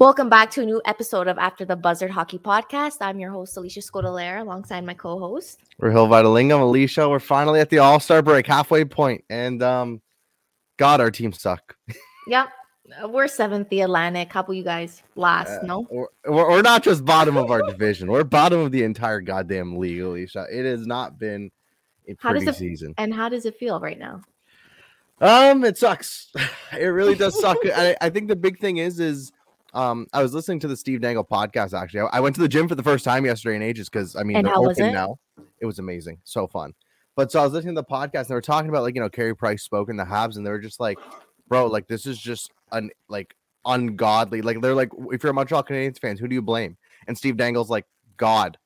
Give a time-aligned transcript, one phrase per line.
[0.00, 2.96] Welcome back to a new episode of After the Buzzard Hockey Podcast.
[3.02, 5.60] I'm your host, Alicia Scodelaire, alongside my co-host.
[5.78, 7.06] Rahil Vitalingam, Alicia.
[7.06, 10.00] We're finally at the All Star break, halfway point, and um,
[10.78, 11.76] God, our team suck.
[12.28, 12.48] Yep,
[13.08, 14.32] we're seventh, the Atlantic.
[14.32, 15.50] How about you guys last?
[15.50, 19.20] Uh, no, We're, we're not just bottom of our division; we're bottom of the entire
[19.20, 20.46] goddamn league, Alicia.
[20.52, 21.50] It has not been
[22.08, 22.94] a How pretty it- season.
[22.98, 24.22] and how does it feel right now?
[25.20, 26.32] Um, it sucks.
[26.78, 27.56] It really does suck.
[27.64, 29.32] I, I think the big thing is, is
[29.74, 31.78] um, I was listening to the Steve Dangle podcast.
[31.78, 34.16] Actually, I, I went to the gym for the first time yesterday in ages because
[34.16, 34.92] I mean And they're open it?
[34.92, 35.18] now.
[35.60, 36.74] It was amazing, so fun.
[37.16, 39.00] But so I was listening to the podcast and they were talking about like you
[39.00, 40.98] know Carey Price spoke in the Habs and they were just like,
[41.48, 43.34] bro, like this is just un like
[43.64, 44.42] ungodly.
[44.42, 46.76] Like they're like, if you're a Montreal Canadiens fans, who do you blame?
[47.06, 48.56] And Steve Dangle's like, God.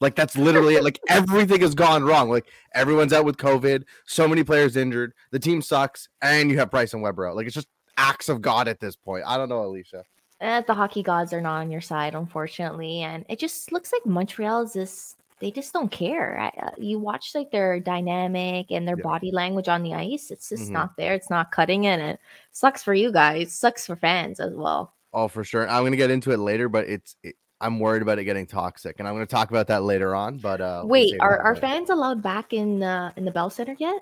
[0.00, 0.84] Like that's literally it.
[0.84, 2.30] Like everything has gone wrong.
[2.30, 6.70] Like everyone's out with COVID, so many players injured, the team sucks, and you have
[6.70, 7.36] Price and Weber out.
[7.36, 9.24] Like it's just acts of God at this point.
[9.26, 10.04] I don't know, Alicia.
[10.40, 14.06] Eh, the hockey gods are not on your side, unfortunately, and it just looks like
[14.06, 16.38] Montreal is just they just don't care.
[16.38, 19.02] I, uh, you watch like their dynamic and their Yeah.
[19.02, 20.72] body language on the ice; it's just Mhm.
[20.72, 21.14] not there.
[21.14, 22.20] It's not cutting it, it
[22.52, 23.52] sucks for you guys.
[23.52, 24.94] Sucks for fans as well.
[25.12, 25.68] Oh, for sure.
[25.68, 28.96] I'm gonna get into it later, but it's it, I'm worried about it getting toxic,
[28.98, 30.38] and I'm gonna talk about that later on.
[30.38, 33.50] But uh, we'll Wait, are that are fans allowed back in the in the Bell
[33.50, 34.00] Center yet?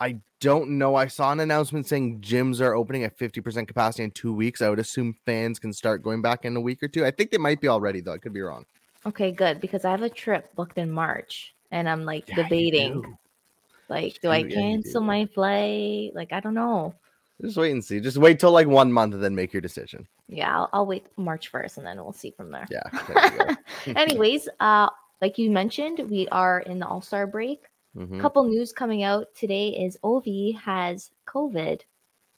[0.00, 0.94] I don't know.
[0.94, 4.60] I saw an announcement saying gyms are opening at 50% capacity in two weeks.
[4.60, 7.04] I would assume fans can start going back in a week or two.
[7.04, 8.12] I think they might be already though.
[8.12, 8.66] I could be wrong.
[9.06, 13.02] Okay, good because I have a trip booked in March, and I'm like Yeah, debating,
[13.02, 13.16] do.
[13.88, 15.06] like, do I yeah, cancel do.
[15.06, 16.10] my flight?
[16.14, 16.92] Like, I don't know.
[17.40, 18.00] Just wait and see.
[18.00, 20.08] Just wait till like one month and then make your decision.
[20.28, 22.66] Yeah, I'll, I'll wait March first, and then we'll see from there.
[22.70, 22.82] Yeah.
[23.06, 23.56] there.
[23.96, 24.88] Anyways, uh,
[25.22, 27.62] like you mentioned, we are in the All Star break.
[27.96, 28.20] Mhm.
[28.20, 31.80] Couple news coming out today is Ovi has COVID,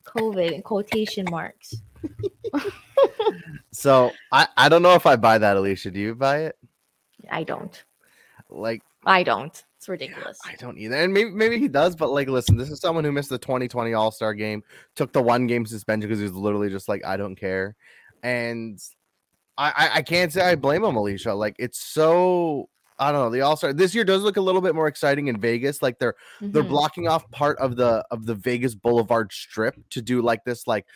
[0.07, 1.75] COVID in quotation marks.
[3.71, 5.93] So I I don't know if I buy that, Alicia.
[5.93, 6.57] Do you buy it?
[7.31, 7.85] I don't.
[8.51, 9.63] Like I don't.
[9.77, 10.39] It's ridiculous.
[10.45, 10.97] I don't either.
[10.97, 13.95] And maybe maybe he does, but like listen, this is someone who missed the 2020
[13.95, 14.65] All-Star game,
[14.97, 17.77] took the one game suspension because he was literally just like, I don't care.
[18.25, 18.81] And
[19.57, 21.33] I, I I can't say I blame him, Alicia.
[21.35, 23.31] Like it's so I don't know.
[23.31, 25.83] The All-Star this year does look a little bit more exciting in Vegas.
[25.83, 26.69] Like they're they're Mhm.
[26.69, 30.87] blocking off part of the of the Vegas Boulevard strip to do like this like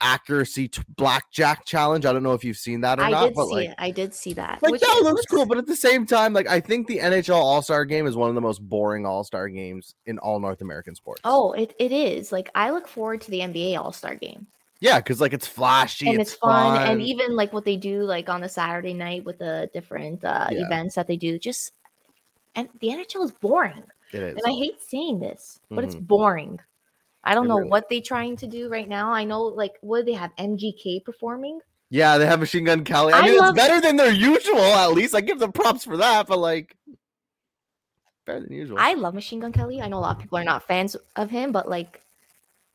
[0.00, 2.04] accuracy t- blackjack challenge.
[2.04, 3.74] I don't know if you've seen that or I not, did but see like it.
[3.78, 4.58] I did see that.
[4.60, 7.36] like which that looks cool, but at the same time, like I think the NHL
[7.36, 10.60] All Star Game is one of the most boring All Star games in all North
[10.60, 11.20] American sports.
[11.24, 12.32] Oh, it, it is.
[12.32, 14.48] Like I look forward to the NBA All Star game.
[14.82, 18.02] Yeah, because like it's flashy, and it's, fun, fun, and even like what they do
[18.02, 20.66] like on the Saturday night with the different uh Yeah.
[20.66, 21.72] events that they do just
[22.54, 23.82] and the NHL is boring.
[24.12, 24.34] it is.
[24.36, 26.06] And I hate saying this, but it's Mhm.
[26.06, 26.60] boring.
[27.24, 29.10] I don't It know really what they're trying to do right now.
[29.12, 31.60] I know like what they have MGK performing?
[31.88, 33.12] yeah, they have Machine Gun Kelly.
[33.12, 34.58] I, I mean, love- it's better than their usual.
[34.58, 36.26] At least I give them props for that.
[36.26, 36.76] But like,
[38.26, 38.78] better than usual.
[38.80, 39.80] I love Machine Gun Kelly.
[39.80, 42.02] I know a lot of people are not fans of him, but like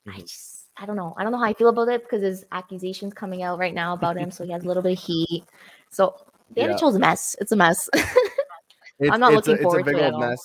[0.08, 0.22] I Mhm.
[0.22, 1.16] just I don't know.
[1.18, 3.94] I don't know how I feel about it because there's accusations coming out right now
[3.94, 4.32] about him.
[4.32, 5.44] So he has a little bit of heat.
[5.90, 6.16] So
[6.54, 6.68] the Yeah.
[6.74, 7.36] NHL's a mess.
[7.40, 7.90] It's a mess.
[9.00, 10.40] It's, I'm not looking a, forward it's a big to it old mess.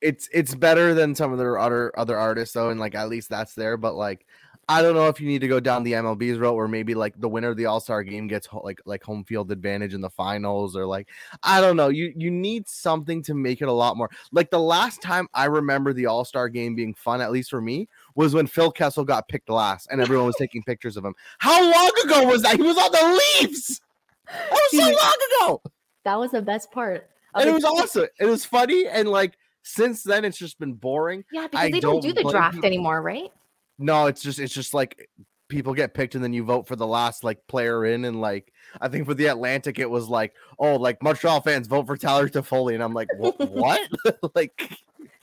[0.00, 3.28] It's it's better than some of their other other artists though, and like at least
[3.28, 3.76] that's there.
[3.76, 4.26] But like,
[4.70, 7.20] I don't know if you need to go down the MLB's route where maybe like
[7.20, 10.00] the winner of the All Star game gets ho- like like home field advantage in
[10.00, 11.08] the finals, or like
[11.42, 11.88] I don't know.
[11.88, 14.08] You you need something to make it a lot more.
[14.30, 17.60] Like the last time I remember the All Star game being fun, at least for
[17.60, 21.14] me, was when Phil Kessel got picked last and everyone was taking pictures of him.
[21.38, 22.54] How long ago was that?
[22.56, 23.80] He was on the Leafs.
[24.26, 25.62] That was so long ago
[26.04, 27.08] that was the best part.
[27.34, 28.06] And it was awesome.
[28.18, 31.24] It was funny, and like since then, it's just been boring.
[31.32, 32.66] Yeah, because I they don't, do don't the draft people.
[32.66, 33.30] anymore, right?
[33.80, 35.08] No, it's just it's just like
[35.48, 38.52] people get picked, and then you vote for the last like player in, and like
[38.80, 42.28] I think for the Atlantic, it was like oh, like Montreal fans vote for Tyler
[42.28, 43.88] Toffoli, and I'm like what?
[44.34, 44.70] like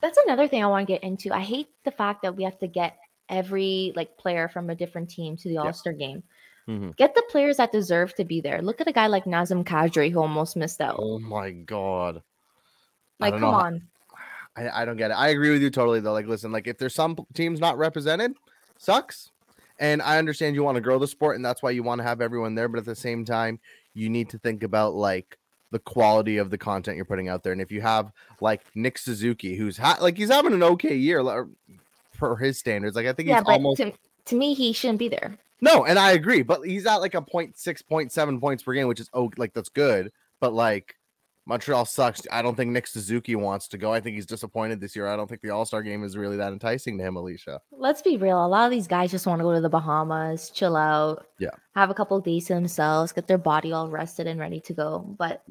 [0.02, 1.32] That's another thing I want to get into.
[1.32, 2.98] I hate the fact that we have to get
[3.30, 6.24] every like player from a different team to the All Star game.
[6.68, 6.98] Mhm.
[6.98, 8.62] Get the players that deserve to be there.
[8.62, 10.98] Look at a guy like Nazem Kadri who almost missed out.
[11.00, 12.22] oh my god.
[13.20, 13.82] Like, come know on.
[14.56, 15.14] I, I don't get it.
[15.14, 16.14] I agree with you totally though.
[16.14, 18.34] Like, listen, like if there's some teams not represented,
[18.78, 19.32] sucks.
[19.80, 22.04] And I understand you want to grow the sport, and that's why you want to
[22.04, 22.68] have everyone there.
[22.68, 23.60] But at the same time,
[23.94, 25.38] you need to think about like
[25.72, 27.52] the quality of the content you're putting out there.
[27.52, 31.22] And if you have like Nick Suzuki, who's ha- like he's having an okay year
[31.22, 31.46] like,
[32.12, 33.94] for his standards, like I think Yeah, he's but almost to,
[34.26, 35.38] to me, he shouldn't be there.
[35.62, 36.42] no, and I agree.
[36.42, 39.32] But he's at like a point six, point seven points per game, which is oh,
[39.38, 40.12] like that's good.
[40.40, 40.96] But like
[41.48, 42.22] Montreal sucks.
[42.30, 43.94] I don't think Nick Suzuki wants to go.
[43.94, 45.08] I think he's disappointed this year.
[45.08, 47.62] I don't think the All Star game is really that enticing to him, Alicia.
[47.72, 48.46] Let's be real.
[48.46, 51.52] A lot of these guys just want to go to the Bahamas, chill out, Yeah.
[51.76, 54.74] have a couple of days to themselves, get their body all rested and ready to
[54.74, 55.16] go.
[55.18, 55.44] But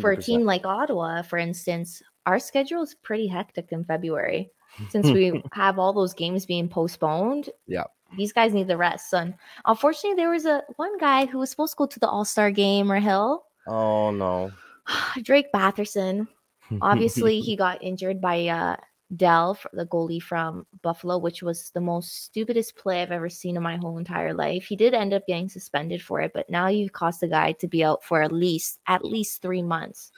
[0.00, 4.52] for a team like Ottawa, for instance, our schedule is pretty hectic in February
[4.90, 7.50] since we have all those games being postponed.
[7.66, 7.84] Yeah.
[8.16, 9.12] These guys need the rest.
[9.14, 9.34] And
[9.66, 12.50] unfortunately, there was a one guy who was supposed to go to the All Star
[12.52, 14.52] game, Rahil, Oh no.
[15.22, 16.26] Drake Batherson.
[16.82, 18.76] Obviously, he got injured by uh,
[19.16, 23.62] Dell, the goalie from Buffalo, which was the most stupidest play I've ever seen in
[23.62, 24.66] my whole entire life.
[24.66, 27.66] He did end up getting suspended for it, but now you cost the guy to
[27.66, 30.12] be out for at least at least three months.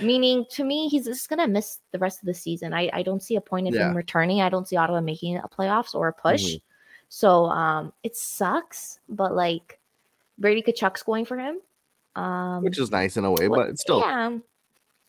[0.00, 2.72] Meaning, to me, he's just gonna miss the rest of the season.
[2.72, 3.90] I, I don't see a point of Yeah.
[3.90, 4.40] him returning.
[4.40, 6.44] I don't see Ottawa making a playoffs or a push.
[6.44, 6.62] Mhm.
[7.08, 9.80] So um, it sucks, but like
[10.38, 11.58] Brady Tkachuk's going for him.
[12.16, 14.38] Um, which is nice in a way, but it's still yeah.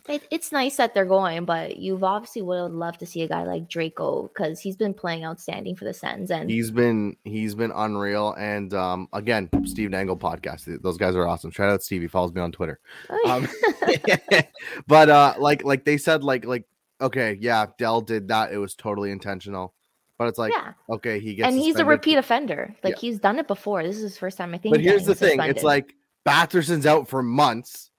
[0.09, 3.43] It, it's nice that they're going, but you've obviously would love to see a guy
[3.43, 6.31] like Draco because he's been playing outstanding for the Sens.
[6.31, 8.33] And he's been he's been unreal.
[8.33, 10.81] And um again, Steve Dangle podcast.
[10.81, 11.51] Those guys are awesome.
[11.51, 12.01] Shout out Steve.
[12.01, 12.79] He follows me on Twitter.
[13.27, 13.47] Um,
[14.87, 16.65] but uh like like they said, like like
[16.99, 18.51] okay, yeah, Dell did that.
[18.51, 19.73] It was totally intentional.
[20.17, 22.75] But it's like yeah, okay, he gets and he's a repeat offender.
[22.83, 23.83] Like he's done it before.
[23.83, 24.53] This is his first time.
[24.53, 24.73] I think.
[24.73, 25.95] But here's the thing: it's like
[26.25, 27.89] Batherson's out for months.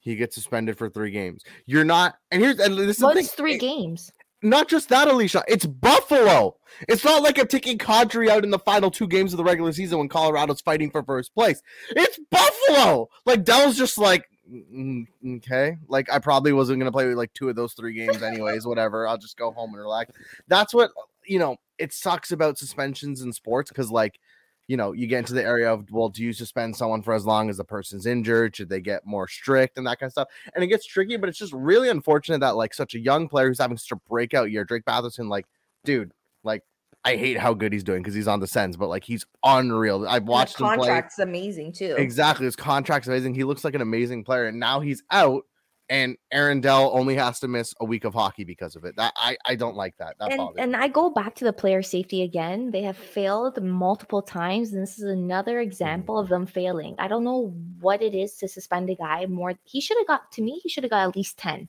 [0.00, 1.42] He gets suspended for three games.
[1.66, 4.10] You're not, and here's and this is what's three it- games?
[4.42, 5.42] Not just that, Alicia.
[5.48, 6.56] It's Buffalo.
[6.86, 9.72] It's not like I'm taking Kadri out in the final two games of the regular
[9.72, 11.62] season when Colorado's fighting for first place.
[11.96, 13.08] It's Buffalo.
[13.24, 15.06] Like Dell's just like, "Mm,
[15.36, 15.78] okay.
[15.88, 18.66] Like I probably wasn't gonna play with like two of those three games anyways.
[18.66, 19.08] whatever.
[19.08, 20.12] I'll just go home and relax.
[20.46, 20.90] That's what
[21.26, 21.56] you know.
[21.78, 24.20] It sucks about suspensions in sports because like
[24.66, 27.26] you know, you get into the area of, well, do you suspend someone for as
[27.26, 28.56] long as the person's injured?
[28.56, 30.28] Should they get more strict and that kind of stuff?
[30.54, 33.48] And it gets tricky, but it's just really unfortunate that like such a young player
[33.48, 35.46] who's having such a breakout year, Drake Batherson, like,
[35.84, 36.12] dude,
[36.44, 36.62] like,
[37.04, 40.08] I hate how good he's doing because he's on the Sens, but like he's unreal.
[40.08, 40.76] I've watched him play.
[40.76, 41.94] contract's amazing too.
[41.98, 43.34] Exactly, his contract's amazing.
[43.34, 45.44] He looks like an amazing player, and now he's out,
[45.88, 48.96] and Aaron Dell only has to miss a week of hockey because of it.
[48.96, 50.16] That I I don't like that.
[50.18, 52.70] That and and I go back to the player safety again.
[52.70, 55.62] They have failed multiple times, and this is another mm.
[55.62, 56.94] example of them failing.
[56.98, 59.54] I don't know what it is to suspend a guy more.
[59.64, 60.60] He should have got to me.
[60.62, 61.68] He should have got at least 10.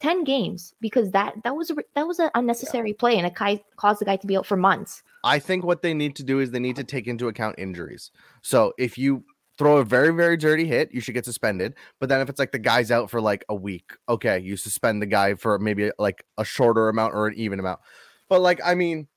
[0.00, 3.34] 10 games because that that was a, that was an unnecessary play and it
[3.76, 5.02] caused the guy to be out for months.
[5.24, 8.12] I think what they need to do is they need to take into account injuries.
[8.42, 9.24] So if you
[9.58, 11.74] throw a very very dirty hit, you should get suspended.
[12.00, 15.02] But then if it's like the guy's out for like a week, okay, you suspend
[15.02, 17.80] the guy for maybe like a shorter amount or an even amount.
[18.28, 19.08] But like I mean,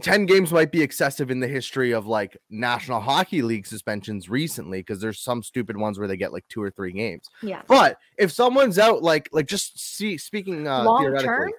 [0.00, 4.80] 10 games might be excessive in the history of like National Hockey League suspensions recently
[4.80, 7.28] because there's some stupid ones where they get like two or three games.
[7.42, 7.62] Yeah.
[7.66, 11.52] But if someone's out like like just see speaking uh Long theoretically, term?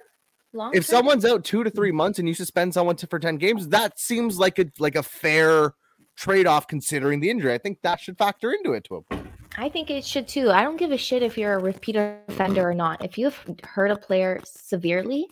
[0.52, 0.96] Long if term?
[0.96, 3.98] someone's out two to three months and you suspend someone to, for 10 games that
[3.98, 5.74] seems like a like a fair
[6.20, 9.26] trade-off considering the injury i think that should factor into it to a point
[9.58, 10.48] I think it should too.
[10.52, 13.04] I don't give a shit if you're a repeat offender or not.
[13.04, 15.26] If you've hurt a player severely,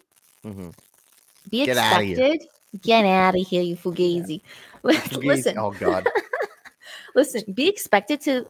[0.44, 0.75] Mhm.
[1.49, 2.43] be Get expected.
[2.82, 4.40] Get out of here, you fugazi.
[4.82, 6.08] listen, oh god
[7.14, 7.43] listen.
[7.55, 8.44] Be expected to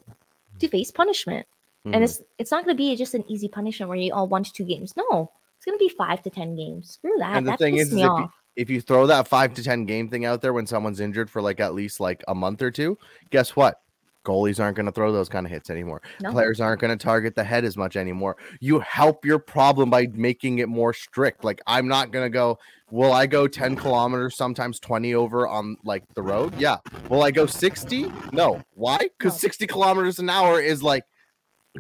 [0.61, 1.47] to face punishment,
[1.87, 1.95] Mhm.
[1.95, 4.45] and it's it's not going to be just an easy punishment where you all one
[4.45, 4.97] to two games.
[4.97, 6.93] No, it's going to be five to ten games.
[6.93, 7.37] Screw that.
[7.37, 8.33] And the that thing pisses is, is me if you- off.
[8.59, 11.41] If you throw that five to 10 game thing out there when someone's injured for
[11.41, 12.99] like at least like a month or two
[13.31, 13.81] guess what?
[14.27, 16.03] Goalies aren't going to throw those kind of hits anymore.
[16.21, 16.33] No.
[16.33, 18.37] players aren't going to target the head as much anymore.
[18.61, 21.45] You help your problem by making it more strict.
[21.45, 22.59] Like i'm not going to go
[22.91, 26.53] will i go 10 kilometers sometimes 20 over on like the road?
[26.59, 26.79] Yeah.
[27.09, 28.61] Will i go 60 no.
[28.75, 28.99] Why?
[28.99, 29.39] Because No.
[29.39, 31.05] 60 kilometers an hour is like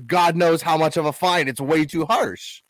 [0.07, 1.49] god knows how much of a fine.
[1.49, 2.62] It's way too harsh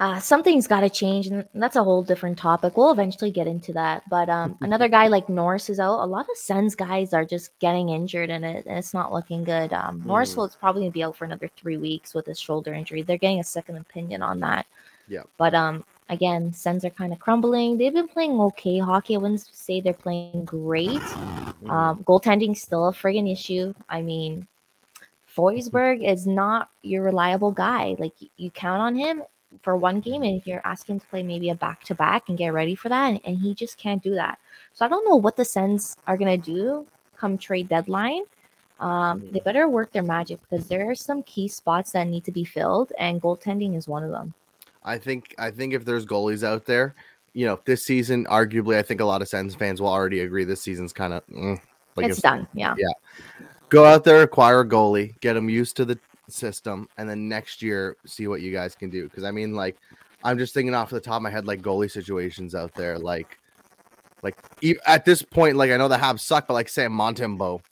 [0.00, 2.74] uh, something's got to change, and that's a whole different topic.
[2.74, 4.02] We'll eventually get into that.
[4.08, 6.02] But um, another guy like Norris is out.
[6.02, 9.44] A lot of Sens guys are just getting injured, and, it, and it's not looking
[9.44, 9.74] good.
[9.74, 10.36] Um, Norris Mm.
[10.38, 13.02] will probably be out for another three weeks with his shoulder injury.
[13.02, 14.66] They're getting a second opinion on that.
[15.06, 15.24] Yeah.
[15.36, 17.76] But um, again, Sens are kind of crumbling.
[17.76, 19.16] They've been playing okay hockey.
[19.16, 20.88] I wouldn't say they're playing great.
[20.98, 21.70] Mm-hmm.
[21.70, 23.74] Um, goaltending's still a friggin' issue.
[23.86, 24.46] I mean,
[25.36, 27.96] Forsberg is not your reliable guy.
[27.98, 29.22] Like you count on him
[29.62, 32.28] for one game, and if you're asking him to play maybe a back to back
[32.28, 34.38] and get ready for that, and, he just can't do that.
[34.74, 36.86] So I don't know what the Sens are gonna do
[37.16, 38.22] come trade deadline.
[38.78, 42.32] Um, they better work their magic because there are some key spots that need to
[42.32, 44.32] be filled, and goaltending is one of them.
[44.84, 46.94] I think I think if there's goalies out there,
[47.34, 50.44] you know, this season, arguably, I think a lot of Sens fans will already agree
[50.44, 51.22] this season's kind of
[51.96, 52.48] like it's if- done.
[52.54, 52.74] Yeah.
[52.78, 52.88] Yeah.
[53.68, 55.98] Go out there, acquire a goalie, get him used to the
[56.32, 59.04] system, and then next year see what you guys can do.
[59.04, 59.76] Because I mean, like,
[60.24, 63.38] I'm just thinking off the top of my head, like goalie situations out there, like,
[64.22, 64.36] like
[64.86, 67.62] at this point, like I know the Habs suck, but like Sam Montembeault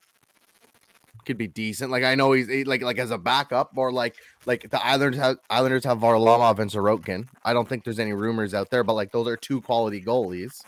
[1.28, 1.90] could be decent.
[1.90, 5.20] Like I know he's he, like like as a backup, or like like the Islanders
[5.20, 7.28] have Islanders have Varlamov and Sorokin.
[7.44, 10.62] I don't think there's any rumors out there, but like those are two quality goalies.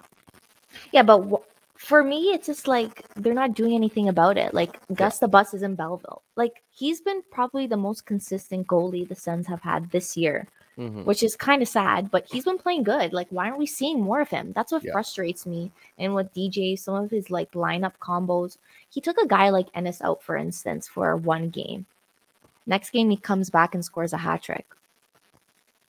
[0.93, 1.43] Yeah, but
[1.91, 4.55] for me, it's just like they're not doing anything about it.
[4.55, 6.23] Like Gus the Bus is in Belleville.
[6.37, 10.47] Like he's been probably the most consistent goalie the Sens have had this year,
[10.79, 11.05] Mhm.
[11.05, 12.09] which is kind of sad.
[12.13, 13.13] But he's been playing good.
[13.13, 14.53] Like why aren't we seeing more of him?
[14.53, 14.93] That's what Yeah.
[14.93, 15.73] frustrates me.
[15.99, 18.57] And with DJ, some of his like lineup combos,
[18.89, 21.87] he took a guy like Ennis out, for instance, for one game.
[22.67, 24.67] Next game, he comes back and scores a hat trick.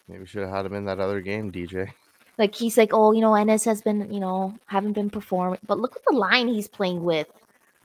[0.08, 1.94] Maybe should have had him in that other game, DJ.
[2.38, 5.80] Like he's like, oh, you know, Ennis has been, you know, haven't been performing, but
[5.80, 7.28] look at the line he's playing with.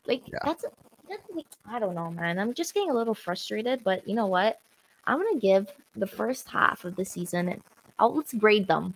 [0.06, 0.38] Like Yeah.
[0.44, 0.64] that's,
[1.08, 2.38] that's, I don't know, man.
[2.38, 4.58] I'm just getting a little frustrated, but you know what?
[5.06, 7.48] I'm gonna give the first half of the season.
[7.48, 7.62] and
[7.98, 8.94] I'll let's grade them.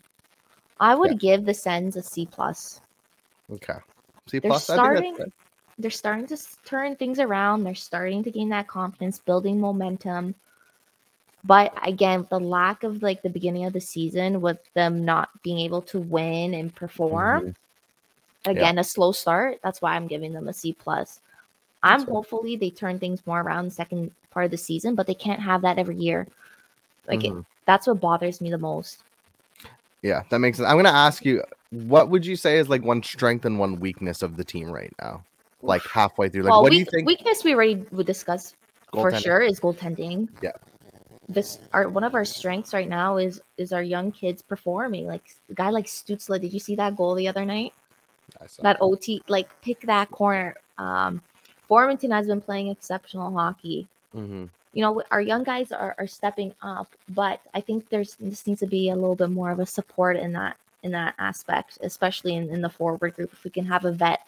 [0.79, 2.81] I would give the Sens a C plus.
[3.53, 3.75] Okay.
[4.29, 4.67] C They're plus.
[4.67, 5.19] That's starting.
[5.79, 7.65] They're starting to turn things around.
[7.65, 10.35] They're starting to gain that confidence, building momentum.
[11.45, 15.59] But again, the lack of like the beginning of the season with them not being
[15.61, 17.55] able to win and perform,
[18.45, 18.51] Mm-hmm.
[18.51, 19.59] again, a slow start.
[19.63, 21.21] That's why I'm giving them a C plus.
[21.83, 22.15] I'm fair.
[22.15, 25.41] hopefully they turn things more around the second part of the season, but they can't
[25.41, 26.27] have that every year.
[27.09, 27.45] Like it- Mhm.
[27.65, 29.03] that's what bothers me the most.
[30.03, 30.69] Yeah, that makes sense.
[30.69, 34.23] I'm gonna ask you, what would you say is like one strength and one weakness
[34.23, 35.25] of the team right now?
[35.63, 37.07] Like halfway through, like well, what do you think?
[37.07, 38.55] weakness we already would discuss
[38.93, 40.29] for sure is goaltending.
[40.43, 40.53] Yeah.
[41.31, 45.07] This our one of our strengths right now is is our young kids performing.
[45.07, 47.73] Like a guy like Stützle, did you see that goal the other night?
[48.63, 50.57] That OT, like pick that corner.
[50.79, 51.23] Um,
[51.69, 53.87] Formenton has been playing exceptional hockey.
[54.15, 54.49] Mhm.
[54.73, 58.61] You know, our young guys are, are stepping up, but I think there's this needs
[58.61, 62.35] to be a little bit more of a support in that in that aspect, especially
[62.37, 63.33] in, in the forward group.
[63.33, 64.21] If we can have a vet,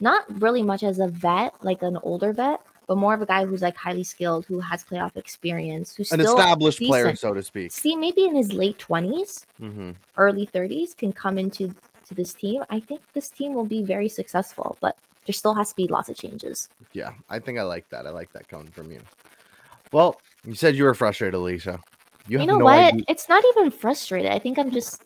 [0.00, 3.44] not really much as a vet, like an older vet, but more of a guy
[3.44, 7.72] who's like highly skilled, who has playoff experience, who's An established player, so to speak.
[7.72, 11.74] see maybe in his late twenties, hmm early thirties, can come into
[12.06, 12.62] to this team.
[12.70, 16.08] I think this team will be very successful, but there still has to be lots
[16.08, 16.68] of changes.
[16.92, 18.06] Yeah, I think I like that.
[18.06, 19.00] I like that coming from you.
[19.92, 21.80] Well, you said you were frustrated, Alicia.
[22.28, 22.78] You, You, have know no what?
[22.92, 23.02] idea.
[23.08, 24.30] It's not even frustrated.
[24.30, 25.00] I think I'm just,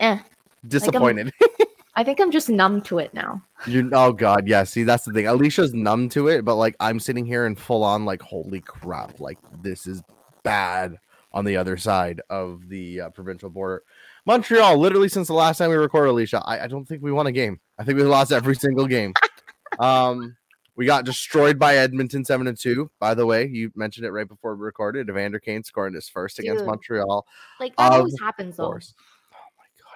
[0.00, 0.18] eh.
[0.66, 1.32] Disappointed.
[1.94, 3.42] I think I'm just numb to it now.
[3.66, 4.64] you oh god, yeah.
[4.64, 5.26] See, that's the thing.
[5.26, 9.20] Alicia's numb to it, but like I'm sitting here and full on like, holy crap!
[9.20, 10.02] Like this is
[10.42, 10.98] bad
[11.32, 13.82] on the other side of the uh, provincial border.
[14.24, 17.26] Montreal, literally since the last time we recorded, Alicia, I, I don't think we won
[17.26, 17.60] a game.
[17.78, 19.12] I think we lost every single game.
[19.78, 20.36] um,
[20.76, 22.90] we got destroyed by Edmonton seven and two.
[23.00, 25.10] By the way, you mentioned it right before we recorded.
[25.10, 27.26] Evander Kane scoring his first against Montreal.
[27.60, 28.66] Like that always happens though.
[28.66, 28.94] course.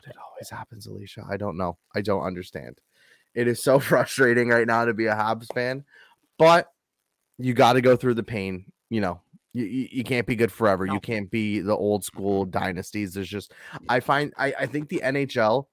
[0.06, 1.24] It always happens, Alicia.
[1.28, 1.78] I don't know.
[1.94, 2.80] I don't understand.
[3.34, 5.84] It is so frustrating right now to be a Habs fan,
[6.38, 6.70] but
[7.38, 8.66] you got to go through the pain.
[8.88, 9.20] You know,
[9.52, 10.86] you, you, you can't be good forever.
[10.86, 10.94] No.
[10.94, 13.14] You can't be the old school dynasties.
[13.14, 13.52] There's just,
[13.88, 15.66] I find, I, I think the NHL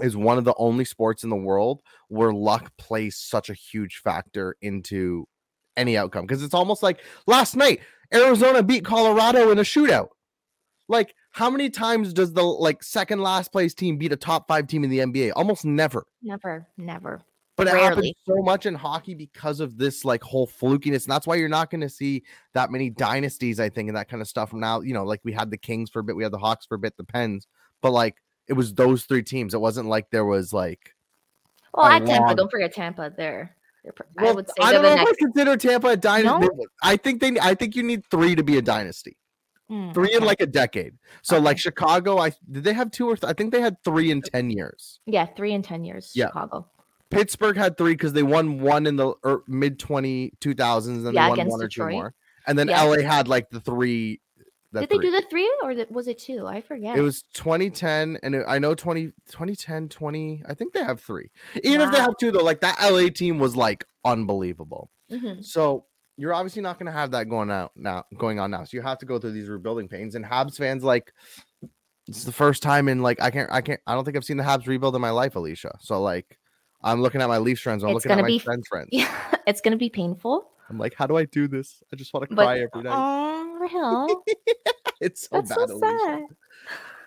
[0.00, 3.96] is one of the only sports in the world where luck plays such a huge
[3.96, 5.26] factor into
[5.76, 7.80] any outcome because it's almost like last night
[8.12, 10.08] Arizona beat Colorado in a shootout.
[10.88, 14.66] Like, how many times does the like second last place team beat a top five
[14.66, 15.32] team in the NBA?
[15.36, 16.06] Almost never.
[16.22, 17.20] Never, never.
[17.56, 21.04] But it happens so much in hockey because of this like whole flukiness.
[21.04, 22.22] And that's why you're not going to see
[22.54, 24.54] that many dynasties, I think, and that kind of stuff.
[24.54, 26.64] Now, you know, like we had the Kings for a bit, we had the Hawks
[26.64, 27.46] for a bit, the Pens,
[27.82, 28.16] but like
[28.48, 29.52] it was those three teams.
[29.52, 30.94] It wasn't like there was like
[31.74, 33.12] Well, at Tampa, long- don't forget Tampa.
[33.14, 33.92] There, They're
[34.26, 35.06] I would say I don't know if.
[35.06, 36.48] I consider Tampa a dynasty.
[36.50, 36.64] No?
[36.82, 39.18] I think they I think you need three to be a dynasty.
[39.70, 40.94] Mm, Three in like a decade.
[41.22, 44.10] So like Chicago, I did they have two or th- I think they had three
[44.10, 45.00] in ten years.
[45.06, 46.12] yeah, three in ten years.
[46.14, 46.26] Yeah.
[46.26, 46.68] Chicago.
[47.10, 51.14] Pittsburgh had three because they won one in the er, mid 20 2000s, and then
[51.14, 52.14] Yeah, they won one or two more.
[52.46, 52.82] And then Yeah.
[52.82, 54.20] LA had like the three.
[54.72, 56.46] The Did they do the three or was it two?
[56.46, 56.96] I forget.
[56.96, 60.42] It was 2010, and it, I know 20, 2010, 20.
[60.48, 61.30] I think they have three.
[61.62, 64.90] Even if they have two, though, like that LA team was like unbelievable.
[65.10, 65.44] Mhm.
[65.44, 68.64] So you're obviously not going to have that going out now, going on now.
[68.64, 70.14] So you have to go through these rebuilding pains.
[70.14, 71.12] And Habs fans, like,
[72.08, 74.36] it's the first time in like I can't, I can't, I don't think I've seen
[74.36, 75.76] the Habs rebuild in my life, Alicia.
[75.80, 76.38] So like,
[76.82, 77.82] I'm looking at my Leafs friends.
[77.82, 78.88] I'm It's looking at gonna my be- friends' friends.
[78.92, 79.12] Yeah,
[79.46, 80.48] it's gonna be painful.
[80.70, 81.82] I'm like, how do I do this?
[81.92, 82.94] I just want to But cry every night.
[82.94, 84.22] oh,
[85.00, 85.98] it's so that's bad, so Alicia.
[86.04, 86.22] sad.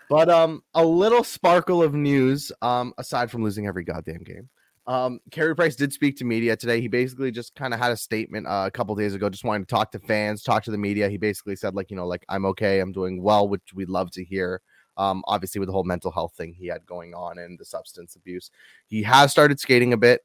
[0.09, 2.51] But um, a little sparkle of news.
[2.61, 4.49] Um, aside from losing every goddamn game,
[4.89, 6.81] Um, Carey Price did speak to media today.
[6.81, 9.63] He basically just kind of had a statement uh, a couple days ago, just wanting
[9.63, 11.07] to talk to fans, talk to the media.
[11.07, 14.09] He basically said, like, you know, like I'm okay, I'm doing well, which we'd love
[14.13, 14.61] to hear.
[14.97, 18.15] Um, obviously, with the whole mental health thing he had going on and the substance
[18.15, 18.49] abuse,
[18.87, 20.21] he has started skating a bit.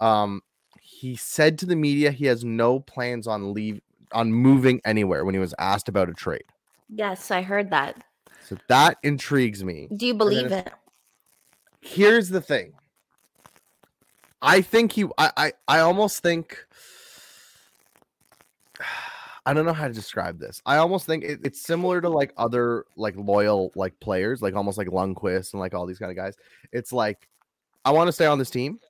[0.00, 0.40] Um,
[0.80, 3.82] he said to the media he has no plans on leave
[4.12, 6.44] on moving anywhere when he was asked about a trade.
[6.88, 8.02] Yes, I heard that.
[8.42, 9.88] So that intrigues me.
[9.94, 10.72] Do you believe it?
[11.82, 12.72] Here's the thing.
[14.42, 16.66] I think he I I, I almost think
[19.46, 20.60] I don't know how to describe this.
[20.66, 24.76] I almost think it, it's similar to like other like loyal like players, like almost
[24.76, 26.34] like Lundqvist and like all these kind of guys.
[26.72, 27.28] It's like
[27.84, 28.80] I want to stay on this team,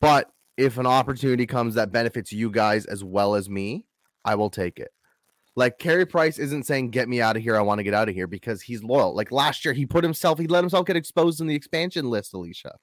[0.00, 3.84] but if an opportunity comes that benefits you guys as well as me,
[4.24, 4.90] I will take it.
[5.54, 7.56] Like Carey Price isn't saying get me out of here.
[7.56, 9.14] I want to get out of here because he's loyal.
[9.14, 12.32] Like last year, he put himself, he let himself get exposed in the expansion list,
[12.32, 12.76] Alicia.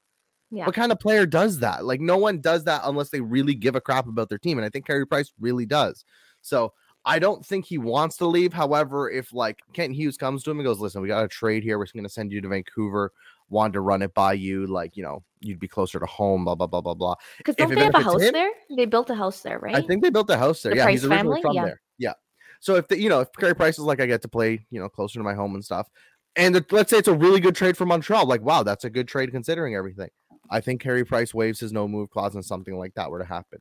[0.52, 0.66] Yeah.
[0.66, 1.86] What kind of player does that?
[1.86, 4.58] Like no one does that unless they really give a crap about their team.
[4.58, 6.06] And I think Carey Price really does.
[6.42, 6.74] So
[7.04, 8.54] I don't think he wants to leave.
[8.54, 11.64] However, if like Kent Hughes comes to him and goes, listen, we got a trade
[11.64, 11.78] here.
[11.78, 13.12] We're going to send you to Vancouver.
[13.50, 14.66] Wanted to run it by you.
[14.66, 17.14] Like, you know, you'd be closer to home, blah, blah, blah, blah, blah.
[17.38, 18.50] Because don't it they have a house him- there?
[18.76, 19.76] They built a house there, right?
[19.76, 20.72] I think they built a house there.
[20.72, 21.42] The yeah, he's originally family?
[21.44, 21.66] from Yeah.
[21.66, 21.82] there.
[22.00, 22.14] Yeah.
[22.60, 24.80] So if the, you know, if Carey Price is like, I get to play, you
[24.80, 25.88] know, closer to my home and stuff,
[26.36, 28.90] and it- let's say it's a really good trade for Montreal, like, wow, that's a
[28.90, 30.10] good trade considering everything.
[30.50, 33.26] I think Carey Price waves his no move clause and something like that were to
[33.26, 33.60] happen.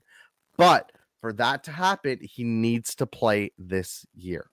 [0.56, 4.50] But for that to happen, he needs to play this year.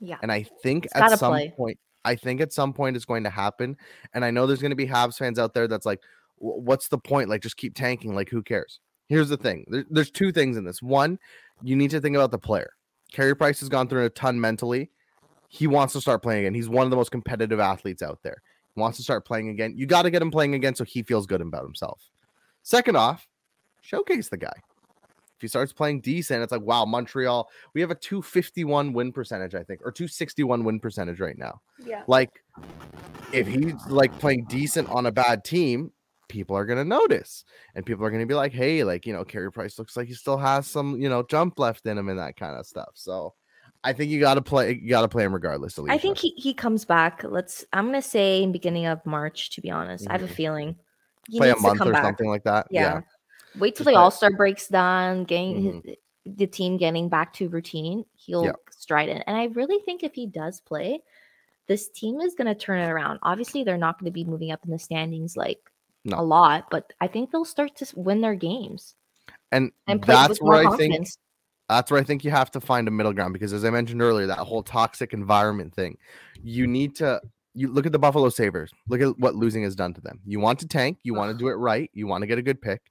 [0.00, 0.16] yeah.
[0.22, 1.52] And I think at some play.
[1.56, 3.76] point, I think at some point it's going to happen.
[4.14, 6.00] And I know there's going to be Habs fans out there that's like,
[6.36, 7.28] what's the point?
[7.28, 8.14] Like, just keep tanking.
[8.14, 8.80] Like, who cares?
[9.08, 10.82] Here's the thing there- there's two things in this.
[10.82, 11.18] One,
[11.62, 12.72] you need to think about the player.
[13.12, 14.90] Carey Price has gone through a ton mentally.
[15.48, 16.54] He wants to start playing again.
[16.54, 18.42] He's one of the most competitive athletes out there.
[18.76, 19.74] Wants to start playing again.
[19.76, 22.10] You got to get him playing again so he feels good about himself.
[22.62, 23.28] Second off,
[23.82, 24.54] showcase the guy.
[25.36, 29.54] If he starts playing decent, it's like, wow, Montreal, we have a 251 win percentage,
[29.54, 31.60] I think, or 261 win percentage right now.
[31.84, 32.02] Yeah.
[32.06, 32.42] Like,
[33.32, 35.92] if he's like playing decent on a bad team,
[36.28, 39.52] people are gonna notice, and people are gonna be like, "Hey, like you know, Carey
[39.52, 42.36] Price looks like he still has some you know jump left in him and that
[42.36, 43.34] kind of stuff." So,
[43.84, 44.72] I think you got to play.
[44.82, 45.78] You got to play him regardless.
[45.78, 47.22] I think he, he comes back.
[47.22, 50.08] Let's I'm gonna say in beginning of March, to be honest.
[50.08, 50.34] I have a Mhm.
[50.34, 50.76] feeling.
[51.28, 52.02] He play a month or back.
[52.02, 52.66] something like that.
[52.70, 53.02] Yeah.
[53.58, 55.84] Wait till Just the All Star breaks done, getting Mhm.
[55.84, 58.04] his, the team getting back to routine.
[58.14, 58.52] He'll Yeah.
[58.70, 61.02] stride in, and I really think if he does play,
[61.66, 63.20] this team is going to turn it around.
[63.22, 65.60] Obviously, they're not going to be moving up in the standings like
[66.04, 66.20] No.
[66.20, 68.94] a lot, but I think they'll start to win their games
[69.52, 71.18] and and that's where I think confidence.
[71.68, 74.02] That's where I think you have to find a middle ground because as I mentioned
[74.02, 75.96] earlier, that whole toxic environment thing,
[76.42, 77.20] you need to
[77.54, 78.72] you look at the Buffalo Sabres.
[78.88, 80.20] Look at what losing has done to them.
[80.26, 82.42] You want to tank, you want to do it right, you want to get a
[82.42, 82.82] good pick,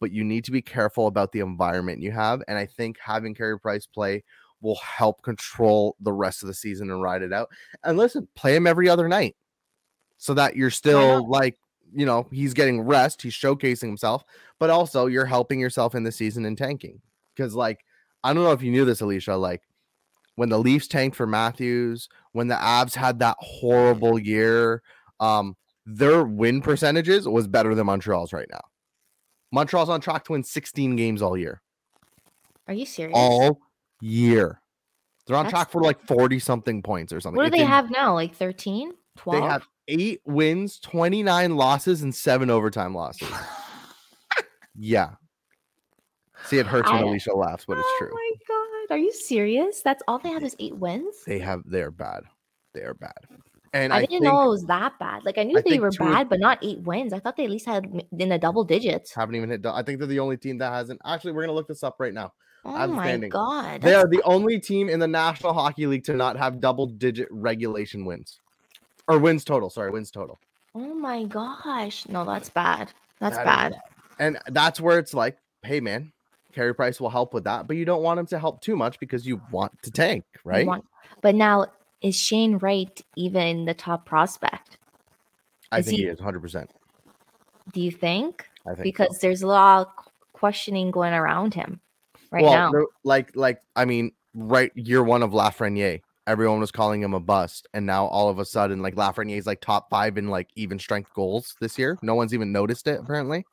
[0.00, 2.42] but you need to be careful about the environment you have.
[2.48, 4.24] And I think having Carey Price play
[4.60, 7.48] will help control the rest of the season and ride it out.
[7.84, 9.36] And listen, play him every other night
[10.16, 11.56] so that you're still like,
[11.94, 14.24] you know, he's getting rest, he's showcasing himself,
[14.58, 17.00] but also you're helping yourself in the season and tanking.
[17.34, 17.84] Because, like,
[18.24, 19.36] I don't know if you knew this, Alicia.
[19.36, 19.62] Like
[20.36, 24.82] when the Leafs tanked for Matthews, when the Avs had that horrible year,
[25.20, 28.60] um, their win percentages was better than Montreal's right now.
[29.52, 31.62] Montreal's on track to win 16 games all year.
[32.66, 33.14] Are you serious?
[33.16, 33.60] All
[34.00, 34.60] year.
[35.26, 37.36] They're on That's- track for like 40 something points or something.
[37.36, 38.12] what do It's they have now?
[38.14, 39.40] Like 13, 12?
[39.42, 43.28] They have eight wins, 29 losses, and seven overtime losses.
[44.80, 45.12] Yeah.
[46.44, 48.10] See, it hurts when I- Alicia laughs, but it's true.
[48.12, 48.30] oh my
[48.88, 49.82] god, are you serious?
[49.82, 51.16] That's all they have is eight wins.
[51.26, 52.22] They have they're bad.
[52.74, 53.12] They are bad.
[53.74, 55.24] And I, I, didn't think know it was that bad.
[55.24, 57.12] Like I knew I they were bad, but not eight wins.
[57.12, 57.86] I thought they at least had
[58.18, 59.14] in the double digits.
[59.14, 59.66] haven't even hit.
[59.66, 61.00] I think they're the only team that hasn't.
[61.04, 62.32] Actually, we're gonna look this up right now.
[62.64, 66.14] Oh my god, They that's- are the only team in the National Hockey League to
[66.14, 68.40] not have double-digit regulation wins,
[69.06, 69.70] or wins total.
[69.70, 70.38] Sorry, wins total.
[70.74, 72.92] oh my gosh, no, that's bad.
[73.20, 73.80] That's That is bad.
[74.18, 76.12] And that's where it's like, hey man,
[76.58, 78.98] Carey Price will help with that, but you don't want him to help too much
[78.98, 80.66] because you want to tank, right?
[80.66, 80.84] want-
[81.22, 81.66] but now
[82.00, 84.76] is Shane Wright even the top prospect?
[85.70, 86.40] I is think he, he- is 100.
[86.40, 86.70] percent
[87.72, 88.44] Do you think?
[88.66, 88.82] I think so.
[88.82, 91.80] Because there's a lot of questioning going around him
[92.32, 92.86] right well, now.
[93.04, 97.68] like, like I mean, right year one of Lafreniere, everyone was calling him a bust,
[97.72, 100.80] and now all of a sudden, like Lafreniere is like top five in like even
[100.80, 101.96] strength goals this year.
[102.02, 103.44] No one's even noticed it apparently.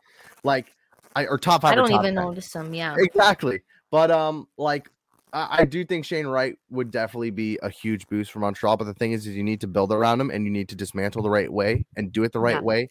[0.43, 0.74] Like,
[1.15, 1.71] I or top five.
[1.73, 2.15] I don't even 10.
[2.15, 2.73] notice him.
[2.73, 2.95] Yeah.
[2.97, 3.61] exactly.
[3.91, 4.89] But um, like
[5.33, 8.77] I, I do think Shane Wright would definitely be a huge boost for Montreal.
[8.77, 10.75] But the thing is, is you need to build around him and you need to
[10.75, 12.61] dismantle the right way and do it the right Yeah.
[12.61, 12.89] way.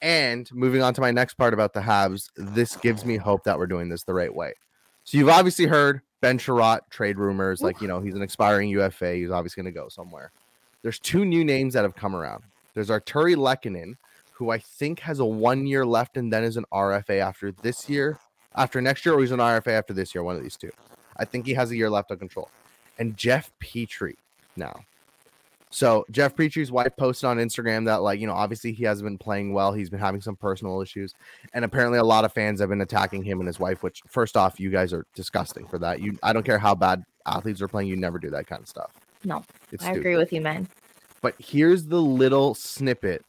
[0.00, 3.56] And moving on to my next part about the Habs, this gives me hope that
[3.56, 4.52] we're doing this the right way.
[5.04, 9.14] So you've obviously heard Ben Chiarot trade rumors, like you know he's an expiring UFA.
[9.14, 10.32] He's obviously going to go somewhere.
[10.82, 12.42] There's two new names that have come around.
[12.74, 13.94] There's Artturi Lehkonen,
[14.32, 17.88] who I think has a one year left and then is an RFA after this
[17.88, 18.18] year,
[18.54, 20.24] after next year, or he's an RFA after this year.
[20.24, 20.70] One of these two.
[21.16, 22.48] I think he has a year left on control.
[22.98, 24.14] And Jeff Petry
[24.56, 24.74] now.
[25.70, 29.16] So Jeff Petry's wife posted on Instagram that like you know obviously he hasn't been
[29.16, 29.72] playing well.
[29.72, 31.14] He's been having some personal issues,
[31.54, 33.82] and apparently a lot of fans have been attacking him and his wife.
[33.82, 36.00] Which first off, you guys are disgusting for that.
[36.00, 38.68] You I don't care how bad athletes are playing, you never do that kind of
[38.68, 38.90] stuff.
[39.24, 40.00] No, It's I stupid.
[40.00, 40.68] agree with you, man.
[41.22, 43.24] But here's the little snippet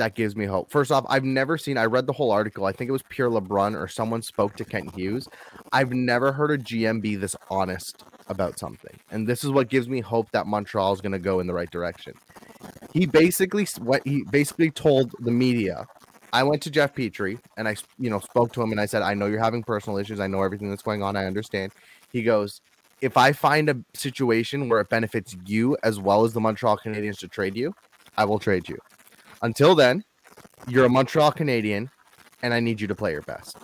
[0.00, 0.70] that gives me hope.
[0.70, 2.64] First off, I've never seen, I read the whole article.
[2.64, 5.28] I think it was Pierre LeBrun or someone spoke to Kent Hughes.
[5.72, 8.98] I've never heard a GM be this honest about something.
[9.10, 11.52] And this is what gives me hope that Montreal is going to go in the
[11.52, 12.14] right direction.
[12.94, 15.86] He basically, what he basically told the media,
[16.32, 19.02] I went to Jeff Petry and I, you know, spoke to him and I said,
[19.02, 20.18] I know you're having personal issues.
[20.18, 21.14] I know everything that's going on.
[21.14, 21.72] I understand.
[22.10, 22.62] He goes,
[23.02, 27.18] if I find a situation where it benefits you as well as the Montreal Canadiens
[27.18, 27.74] to trade you,
[28.16, 28.78] I will trade you.
[29.42, 30.04] Until then,
[30.68, 31.90] you're a Montreal Canadian,
[32.42, 33.56] and I need you to play your best.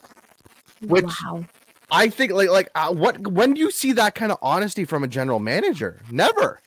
[0.81, 1.45] Which- wow.
[1.91, 5.05] I think like like uh, what when do you see that kind of honesty from
[5.05, 6.01] a general manager?
[6.11, 6.61] Never.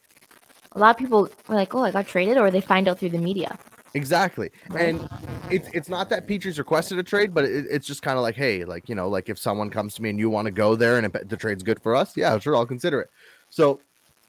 [0.71, 3.09] A lot of people were like, "Oh, I got traded," or they find out through
[3.09, 3.57] the media.
[3.93, 4.51] Exactly.
[4.75, 5.09] And
[5.49, 8.35] it's it's not that Petry's requested a trade, but it, it's just kind of like,
[8.35, 10.75] hey, like you know, like if someone comes to me and you want to go
[10.75, 13.09] there and if the trade's good for us, yeah, sure, I'll consider it.
[13.49, 13.81] So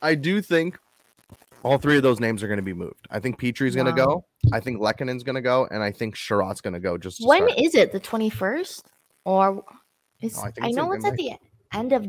[0.03, 0.79] I do think
[1.63, 3.07] all three of those names are going to be moved.
[3.11, 4.25] I think Petry's going to go.
[4.53, 6.97] I think Lehkonen's going to go, and I think Chiarot's going to go.
[6.99, 7.61] Just to When start.
[7.61, 7.93] is it?
[7.93, 8.87] The twenty first,
[9.25, 9.65] or
[10.23, 11.33] is No, I I know it's at the
[11.73, 12.07] end of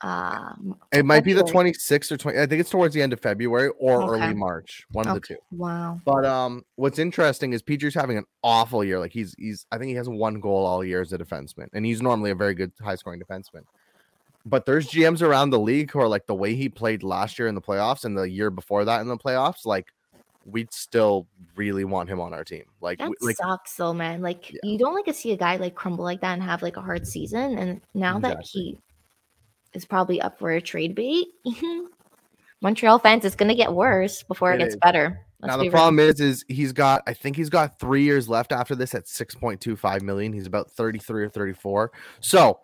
[0.00, 2.38] um it might be the 26th or 20.
[2.38, 4.24] I think it's towards the end of February or Okay.
[4.24, 5.36] early March, one of the two.
[5.50, 5.98] wow.
[6.04, 8.98] But um, what's interesting is Petry's having an awful year.
[8.98, 11.86] Like he's he's I think he has one goal all year as a defenseman, and
[11.86, 13.62] he's normally a very good high scoring defenseman.
[14.46, 17.48] But there's GMs around the league who are like the way he played last year
[17.48, 19.64] in the playoffs and the year before that in the playoffs.
[19.64, 19.88] Like
[20.44, 21.26] we'd still
[21.56, 22.64] really want him on our team.
[22.82, 24.20] Like That we- like sucks though, man.
[24.20, 24.60] Like Yeah.
[24.62, 26.82] you don't like to see a guy like crumble like that and have like a
[26.82, 27.56] hard season.
[27.56, 28.76] And now that he
[29.72, 31.26] is probably up for a trade bait,
[32.60, 34.80] Montreal fans, it's gonna get worse before it, It gets is.
[34.80, 35.20] better.
[35.40, 35.72] Let's now the real.
[35.72, 39.04] problem is is he's got I think he's got three years left after this at
[39.06, 40.32] 6.25 million.
[40.32, 41.92] He's about 33 or 34.
[42.20, 42.60] So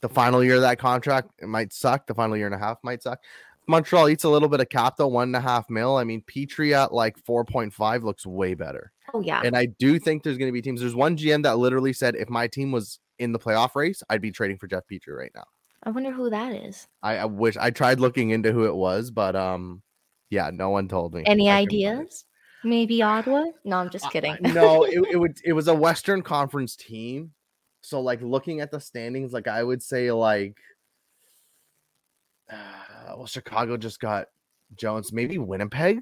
[0.00, 2.06] the final year of that contract it might suck.
[2.06, 3.20] The final year and a half might suck.
[3.66, 5.96] Montreal eats a little bit of cap though, one and a half mil.
[5.96, 8.92] I mean, Petry at like 4.5 looks way better.
[9.14, 9.42] Oh yeah.
[9.44, 10.80] And I do think there's going to be teams.
[10.80, 14.22] There's one GM that literally said if my team was in the playoff race, I'd
[14.22, 15.44] be trading for Jeff Petry right now.
[15.82, 16.88] I wonder who that is.
[17.02, 19.82] I, I wish I tried looking into who it was, but um,
[20.28, 21.22] yeah, no one told me.
[21.26, 22.00] Any I couldn't find it.
[22.00, 22.24] ideas?
[22.62, 23.44] Maybe Ottawa?
[23.64, 24.36] No, I'm just kidding.
[24.44, 27.32] uh, no, it, it would it was a Western Conference team.
[27.82, 30.56] So like looking at the standings, like I would say like
[32.50, 34.26] uh, well, Chicago just got
[34.76, 36.00] Jones, maybe Winnipeg.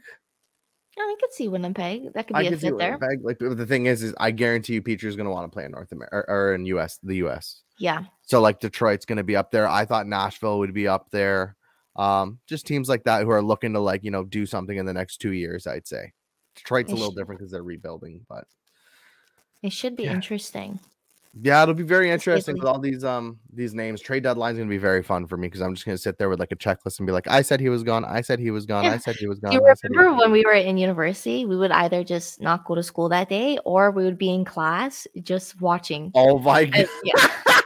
[1.01, 2.13] I could see Winnipeg.
[2.15, 2.99] That could be a could fit there.
[2.99, 3.25] Winnipeg.
[3.25, 5.93] Like the thing is, is I guarantee you Petry's gonna want to play in North
[5.93, 7.63] America or, or in US, the US.
[7.79, 8.05] Yeah.
[8.23, 9.69] So like Detroit's gonna be up there.
[9.69, 11.55] I thought Nashville would be up there.
[11.95, 14.87] Um, just teams like that who are looking to like, you know, do something in
[14.87, 16.13] the next two years, I'd say.
[16.57, 18.45] Detroit's a little should- different because they're rebuilding, but
[19.63, 20.15] It should be Yeah.
[20.15, 20.79] interesting.
[21.41, 24.01] Yeah, it'll be very interesting with all these um these names.
[24.01, 26.41] Trade deadline's gonna be very fun for me because I'm just gonna sit there with
[26.41, 28.67] like a checklist and be like, I said he was gone, I said he was
[28.67, 28.95] gone, Yeah.
[28.95, 29.53] I said he was gone.
[29.53, 31.45] Do you remember when gone." we were in university?
[31.45, 34.45] We would either just not go to school that day or we would be in
[34.45, 36.11] class just watching.
[36.15, 36.81] Oh my god.
[36.81, 37.29] And- yeah.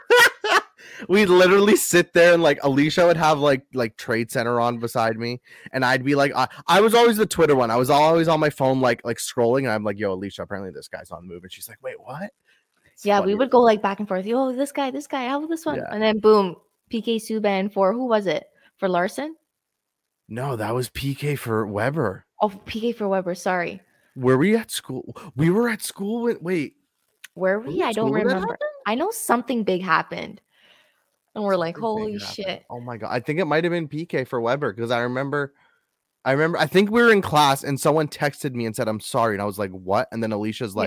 [1.09, 5.16] We'd literally sit there and like Alicia would have like like Trade Center on beside
[5.16, 5.40] me,
[5.72, 7.72] and I'd be like, I, I was always the Twitter one.
[7.72, 10.70] I was always on my phone like like scrolling, and I'm like, Yo, Alicia, apparently
[10.70, 12.31] this guy's on the move, and she's like, Wait, what?
[13.04, 14.26] Yeah, we would go like back and forth.
[14.28, 15.76] Oh, this guy, this guy, how about this one?
[15.76, 15.88] Yeah.
[15.90, 16.56] And then boom,
[16.92, 18.44] PK Subban for who was it?
[18.78, 19.36] For Larsson?
[20.28, 22.24] No, that was PK for Weber.
[22.40, 23.34] Oh, PK for Weber.
[23.34, 23.80] Sorry.
[24.16, 25.16] Were we at school?
[25.36, 26.22] We were at school.
[26.22, 26.74] When, wait,
[27.34, 27.82] Were Were we?
[27.82, 28.58] I don't school when that remember.
[28.86, 30.40] I know something big happened.
[31.34, 32.34] And we're like, Something holy happened.
[32.34, 32.64] shit.
[32.68, 33.08] Oh my god.
[33.10, 35.54] I think it might have been PK for Weber because I remember
[36.24, 39.00] I remember I think we were in class and someone texted me and said, I'm
[39.00, 39.34] sorry.
[39.34, 40.08] And I was like, What?
[40.12, 40.82] And then Alicia's Yeah.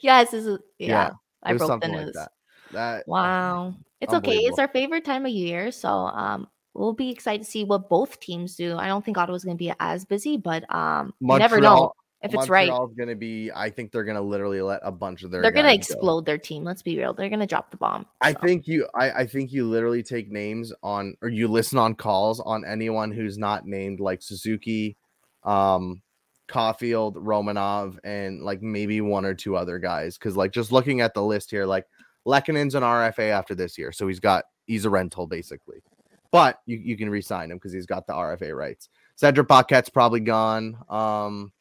[0.00, 0.88] Yes, this is yeah.
[0.88, 1.10] Yeah,
[1.42, 2.04] I broke the news.
[2.06, 2.32] like that.
[2.72, 3.74] That Wow.
[4.00, 4.36] It's okay.
[4.36, 5.70] It's our favorite time of year.
[5.72, 8.76] So um we'll be excited to see what both teams do.
[8.76, 12.34] I don't think Ottawa's gonna be as busy, but um you never know Montreal- if
[12.34, 12.68] it's right.
[12.68, 15.68] Montreal's gonna be, I think they're gonna literally let a bunch of their They're gonna
[15.76, 15.94] guys go.
[15.94, 16.64] explode their team.
[16.64, 17.14] Let's be real.
[17.14, 18.04] They're gonna drop the bomb.
[18.20, 21.78] I So, think you I, I think you literally take names on or you listen
[21.78, 24.96] on calls on anyone who's not named like Suzuki,
[25.44, 26.02] um,
[26.50, 30.18] Caulfield, Romanov, and like maybe one or two other guys.
[30.18, 31.86] Because like just looking at the list here, like
[32.26, 35.82] Lehkonen's an RFA after this year, so he's got he's a rental basically.
[36.32, 38.88] But you, you can re-sign him because he's got the RFA rights.
[39.16, 40.76] Cedric Paquette's probably gone.
[40.88, 41.52] Um,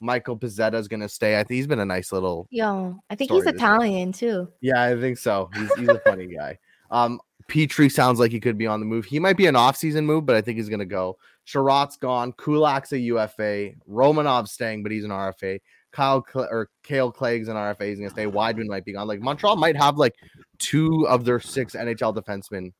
[0.00, 1.38] Michael Pezzetta is gonna stay.
[1.38, 2.46] I think he's been a nice little.
[2.50, 3.54] Yo, I think he's year.
[3.54, 4.48] Italian too.
[4.60, 5.50] Yeah, I think so.
[5.54, 6.58] He's, he's a funny guy.
[6.90, 9.04] Um, Petry sounds like he could be on the move.
[9.04, 11.16] He might be an off-season move, but I think he's gonna go.
[11.46, 12.32] Chiarot's gone.
[12.32, 13.70] Kulak's a UFA.
[13.88, 15.60] Romanov's staying, but he's an RFA.
[15.92, 17.88] Kyle Cl- or Kale Clague's an RFA.
[17.88, 18.26] He's gonna stay.
[18.26, 19.06] Wideman might be gone.
[19.08, 20.14] Like Montreal might have like
[20.58, 22.72] two of their six NHL defensemen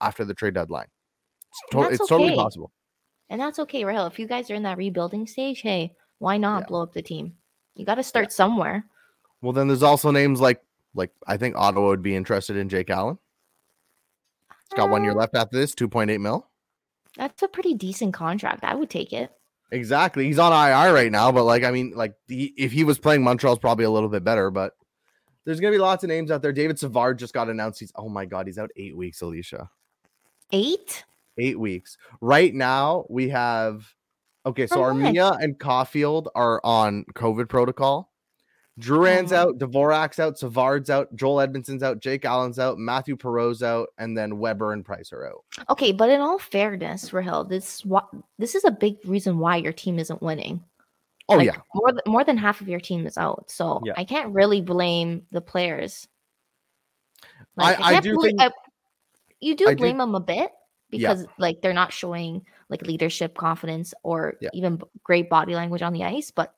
[0.00, 0.86] after the trade deadline.
[1.50, 2.70] It's, to- it's totally possible.
[3.28, 4.06] And that's okay, Rahel.
[4.06, 6.66] If you guys are in that rebuilding stage, hey, why not Yeah.
[6.66, 7.34] blow up the team?
[7.74, 8.84] You got to start somewhere.
[9.40, 10.60] Well, then there's also names like
[10.94, 13.18] like I think Ottawa would be interested in Jake Allen.
[14.70, 16.48] He's got one year Uh, left after this, 2.8 mil.
[17.16, 18.64] That's a pretty decent contract.
[18.64, 19.30] I would take it.
[19.70, 20.26] Exactly.
[20.26, 23.22] He's on IR right now, but like I mean, like he, if he was playing
[23.22, 24.74] Montreal's probably a little bit better, but
[25.44, 26.52] there's gonna be lots of names out there.
[26.52, 27.80] David Savard just got announced.
[27.80, 29.70] He's oh my god, he's out eight weeks, Alicia.
[30.52, 31.04] Eight?
[31.38, 31.96] Eight weeks.
[32.20, 33.94] Right now we have
[34.44, 34.76] okay, so?
[34.76, 38.11] Armia and Caulfield are on COVID protocol.
[38.80, 39.36] Drouin's Oh.
[39.50, 44.16] out, Dvorak's out, Savard's out, Joel Edmundson's out, Jake Allen's out, Mathieu Perreault's out, and
[44.16, 45.44] then Weber and Price are out.
[45.68, 47.84] Okay, but in all fairness, Rahel, this
[48.38, 50.64] this is a big reason why your team isn't winning.
[51.28, 51.56] Oh Like, yeah.
[51.74, 53.50] more th- more than half of your team is out.
[53.50, 53.92] So Yeah.
[53.96, 56.08] I can't really blame the players.
[57.58, 58.50] I- I can't do bel- think- I-
[59.40, 60.50] you do I do- blame them a bit
[60.90, 61.12] Yeah.
[61.12, 64.48] because like they're not showing like leadership, confidence, or Yeah.
[64.54, 66.30] even great body language on the ice.
[66.30, 66.54] But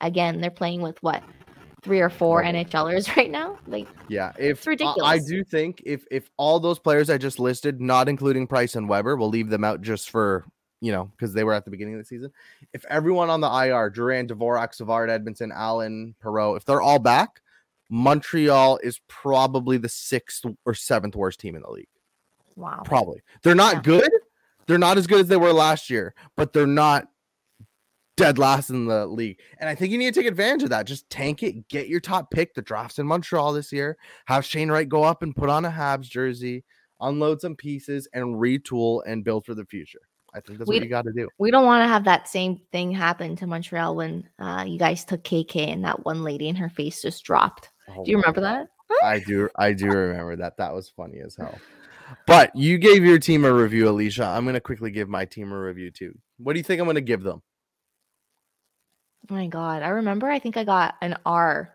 [0.00, 1.22] again, they're playing with what
[1.86, 2.58] three or four Rubble.
[2.64, 3.58] NHLers right now.
[3.66, 7.80] Like Yeah, if I- I do think if if all those players I just listed,
[7.80, 10.44] not including Price and Weber, we'll leave them out just for
[10.80, 12.30] you know because they were at the beginning of the season.
[12.74, 17.40] If everyone on the IR, Drouin, Dvorak, Savard, Edmundson, Allen, Perreault, if they're all back,
[17.88, 21.88] Montreal is probably the sixth or seventh worst team in the league.
[22.56, 22.82] wow.
[22.84, 23.80] Probably they're not Yeah.
[23.82, 24.10] good.
[24.66, 27.08] They're not as good as they were last year, but they're not
[28.16, 29.38] dead last in the league.
[29.58, 30.86] And I think you need to take advantage of that.
[30.86, 32.54] Just tank it, get your top pick.
[32.54, 33.96] The draft's in Montreal this year.
[34.26, 36.64] Have Shane Wright go up and put on a Habs jersey,
[37.00, 40.00] unload some pieces, and retool and build for the future.
[40.34, 41.28] I think that's We- what you got to do.
[41.38, 45.04] We don't want to have that same thing happen to Montreal when uh, you guys
[45.04, 47.70] took KK and that one lady and her face just dropped.
[47.88, 48.66] Oh Do you remember God.
[48.90, 49.04] that?
[49.04, 49.48] I do.
[49.56, 50.56] I do remember that.
[50.58, 51.58] That was funny as hell.
[52.26, 54.24] But you gave your team a review, Alicia.
[54.24, 56.16] I'm going to quickly give my team a review too.
[56.38, 57.42] What do you think I'm going to give them?
[59.28, 60.28] Oh my god, I remember.
[60.28, 61.72] I think I got an R.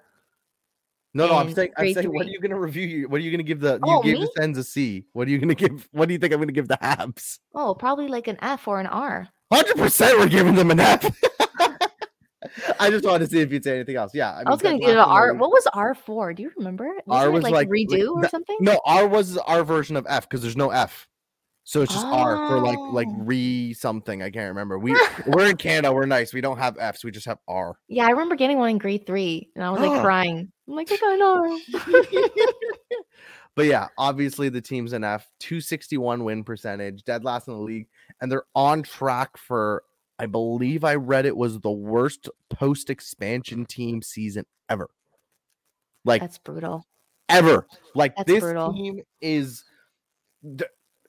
[1.14, 2.88] No, no, I'm saying, I'm saying, what are you gonna review?
[2.88, 3.80] you- What are you gonna give the?
[3.84, 4.26] oh, You gave me?
[4.34, 5.06] the Sens a C.
[5.12, 5.90] What are you gonna give?
[5.92, 7.40] What do you think I'm gonna give the Habs?
[7.54, 9.28] Oh, probably like an F or an R.
[9.52, 11.04] Hundred percent, we're giving them an F.
[12.80, 14.12] I just wanted to see if you'd say anything else.
[14.16, 15.34] Yeah, I, I, was gonna dead give it an last in the R.
[15.36, 16.34] What was R for?
[16.34, 16.86] Do you remember?
[16.86, 18.58] R Wasn't it, was like, like- like redo or something.
[18.62, 21.08] No, R was our version of F because there's no F,
[21.63, 23.24] so it's just R for like like Oh.
[23.24, 24.21] re something.
[24.24, 24.80] I can't remember.
[24.80, 24.93] We
[25.28, 25.93] we're in Canada.
[25.93, 26.34] We're nice.
[26.34, 27.04] We don't have Fs.
[27.04, 27.78] We just have R.
[27.88, 30.02] Yeah, I remember getting one in grade three, and I was like oh.
[30.02, 30.52] crying.
[30.67, 31.21] I'm like, I got an
[31.84, 32.41] R.
[33.56, 37.88] But yeah, obviously the team's an F, 261 win percentage, dead last in the league,
[38.21, 39.84] and they're on track for,
[40.19, 44.89] I believe I read it was the worst post expansion team season ever.
[46.06, 46.86] Like That's brutal.
[47.28, 47.67] ever.
[47.93, 48.74] Like That's this brutal.
[48.74, 49.65] team is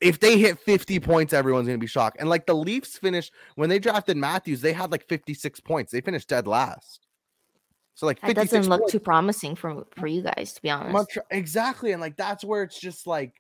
[0.03, 2.17] if they hit 50 points, everyone's gonna be shocked.
[2.21, 5.93] And like the Leafs finished when they drafted Matthews, they had like 56 points.
[5.93, 7.07] They finished dead last.
[7.95, 8.93] So like That doesn't look points.
[8.93, 10.93] too promising for for you guys, to be honest.
[10.93, 13.35] Montreal, exactly, and like that's where it's just like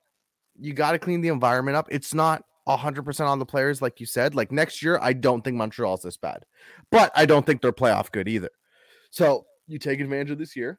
[0.58, 1.88] you got to clean the environment up.
[1.90, 4.34] It's not hundred percent on the players, like you said.
[4.34, 6.44] Like next year, I don't think Montreal's this bad,
[6.90, 8.50] but I don't think they're playoff good either.
[9.10, 10.78] So you take advantage of this year,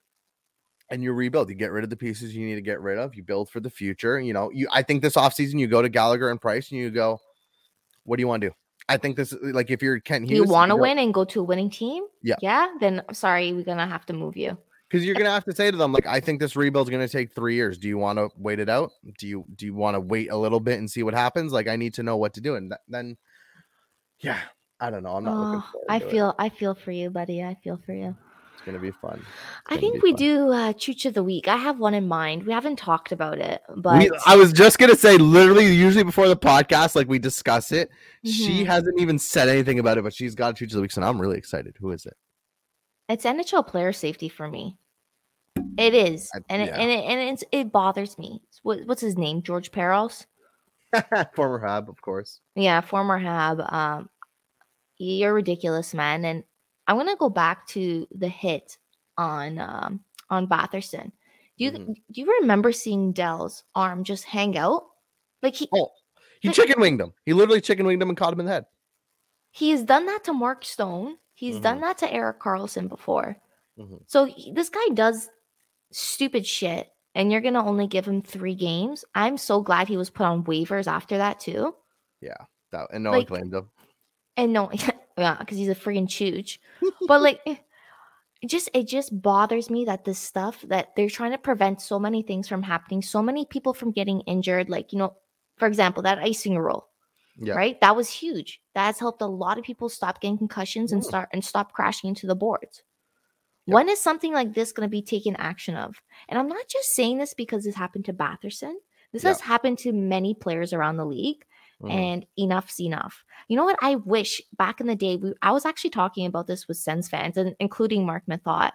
[0.94, 1.50] and you rebuild.
[1.50, 3.16] You get rid of the pieces you need to get rid of.
[3.16, 4.20] You build for the future.
[4.20, 4.68] You know, you.
[4.72, 7.20] I think this offseason you go to Gallagher and Price, and you go,
[8.04, 8.56] "What do you want to do?"
[8.88, 11.40] I think this like if you're Kent Do you want to win and go to
[11.42, 12.04] a winning team?
[12.22, 12.36] Yeah.
[12.42, 12.68] Yeah.
[12.80, 14.58] Then sorry, we're gonna have to move you.
[14.90, 17.34] because you're gonna have to say to them like i think this rebuild's gonna take
[17.34, 20.00] three years do you want to wait it out do you do you want to
[20.00, 22.42] wait a little bit and see what happens like i need to know what to
[22.42, 23.18] do and th- then
[24.20, 24.40] yeah
[24.80, 26.12] i don't know i'm not looking Oh, forward I to it.
[26.12, 27.42] feel I feel for you, buddy.
[27.42, 28.16] I feel for you.
[28.66, 29.26] It's gonna be fun
[29.68, 30.18] I think we fun.
[30.18, 31.48] do uh chooch of the week.
[31.50, 32.44] I have one in mind.
[32.46, 36.28] We haven't talked about it, but we, i was just gonna say literally usually before
[36.30, 37.90] the podcast like we discuss it
[38.24, 38.66] she Mhm.
[38.68, 41.04] hasn't even said anything about it but she's got a future of the week and
[41.06, 42.16] i'm really excited who is it
[43.10, 44.78] it's NHL player safety for me.
[45.78, 48.42] It is, I- and it, and it, and it's, it bothers me.
[48.64, 49.42] What, what's his name?
[49.44, 50.26] George Parros.
[51.36, 53.60] former hab of course Yeah, former Hab.
[53.60, 54.10] Um,
[54.98, 56.24] you're ridiculous, man.
[56.24, 56.44] And
[56.88, 58.78] I'm gonna go back to the hit
[59.18, 61.12] on um, on Batherson.
[61.58, 61.96] Do you Mhm.
[62.12, 64.84] do you remember seeing Dell's arm just hang out?
[65.42, 65.90] Like he Oh,
[66.42, 67.14] he chicken winged him.
[67.26, 68.66] He literally chicken winged him and caught him in the head.
[69.52, 71.18] he's done that to Mark Stone.
[71.36, 71.82] He's done Mhm.
[71.82, 73.38] that to Erik Karlsson before.
[73.78, 74.02] Mhm.
[74.08, 75.30] So he- this guy does
[75.92, 79.06] stupid shit, and you're gonna only give him three games.
[79.14, 81.76] I'm so glad he was put on waivers after that too.
[82.20, 82.38] Yeah,
[82.72, 83.70] that, and no Like- one blamed him.
[84.38, 84.72] And no,
[85.18, 86.58] yeah, because he's a freaking chooch.
[87.08, 87.56] but like, eh,
[88.42, 91.98] it just it just bothers me that this stuff that they're trying to prevent so
[92.00, 94.70] many things from happening, so many people from getting injured.
[94.70, 95.16] Like you know,
[95.58, 96.88] for example, that icing rule,
[97.38, 97.54] Yeah.
[97.54, 97.80] right?
[97.82, 98.62] That was huge.
[98.76, 102.10] That has helped a lot of people stop getting concussions and start and stop crashing
[102.10, 102.84] into the boards.
[103.66, 105.96] When is something like this going to be taken action of?
[106.28, 108.74] And I'm not just saying this because this happened to Batherson.
[109.14, 111.46] This has happened to many players around the league
[111.84, 111.92] Mhm.
[111.92, 113.24] and enough's enough.
[113.50, 113.78] You know what?
[113.82, 117.10] I wish back in the day, we, I was actually talking about this with Sens
[117.10, 118.72] fans, and including Mark Mathot.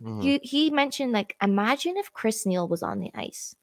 [0.00, 0.22] Mhm.
[0.22, 3.54] He, he mentioned, like, imagine if Chris Neil was on the ice.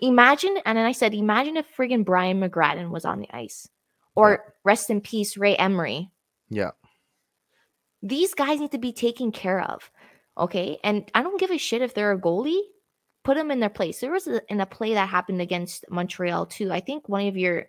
[0.00, 3.68] Imagine, and then I said, imagine if friggin' Brian McGrattan was on the ice,
[4.14, 6.10] or rest in peace, Ray Emery.
[6.48, 6.70] Yeah.
[8.02, 9.90] These guys need to be taken care of.
[10.36, 10.78] Okay.
[10.84, 12.60] And I don't give a shit if they're a goalie.
[13.24, 14.00] Put them in their place.
[14.00, 16.70] There was a, in a play that happened against Montreal too.
[16.70, 17.66] I think one of your,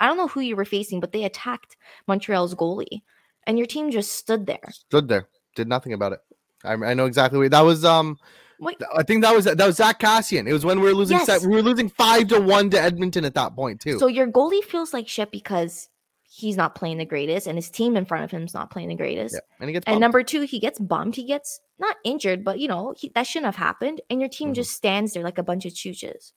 [0.00, 1.76] I don't know who you were facing, but they attacked
[2.06, 3.02] Montreal's goalie,
[3.46, 4.60] and your team just stood there.
[4.70, 6.20] Stood there, did nothing about it.
[6.64, 7.84] I, I know exactly what that was.
[7.84, 8.18] Um,
[8.60, 10.46] Wait, I think that was that was Zack Kassian.
[10.48, 11.18] It was when we were losing.
[11.20, 13.98] Set, we were losing five to one to Edmonton at that point too.
[13.98, 15.88] so your goalie feels like shit because
[16.34, 18.88] he's not playing the greatest, and his team in front of him is not playing
[18.88, 19.34] the greatest.
[19.34, 19.40] yeah.
[19.60, 21.16] and he gets And number two, he gets bummed.
[21.16, 24.00] He gets not injured, but you know he, that shouldn't have happened.
[24.08, 24.54] And your team Mhm.
[24.54, 26.30] just stands there like a bunch of chooches.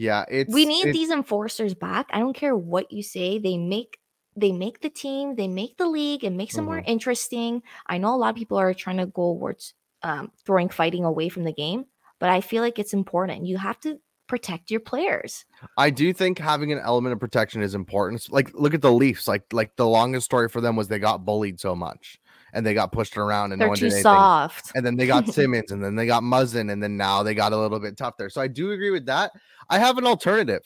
[0.00, 2.06] Yeah, it's we need it's- these enforcers back.
[2.12, 3.38] I don't care what you say.
[3.38, 3.98] They make
[4.36, 6.90] they make the team, they make the league, it makes it more Mm-hmm.
[6.94, 7.62] interesting.
[7.86, 11.28] I know a lot of people are trying to go towards um, throwing fighting away
[11.28, 11.84] from the game,
[12.20, 13.44] but I feel like it's important.
[13.46, 15.44] You have to protect your players.
[15.76, 18.30] I do think having an element of protection is important.
[18.30, 19.26] Like, look at the Leafs.
[19.26, 22.20] Like, like the longest story for them was they got bullied so much,
[22.52, 24.02] and they got pushed around, and They're one too did anything.
[24.02, 24.72] soft.
[24.74, 27.52] And then they got Simmonds, and then they got Muzzin, and then now they got
[27.52, 28.30] a little bit tough there.
[28.30, 29.32] So I do agree with that.
[29.68, 30.62] I have an alternative.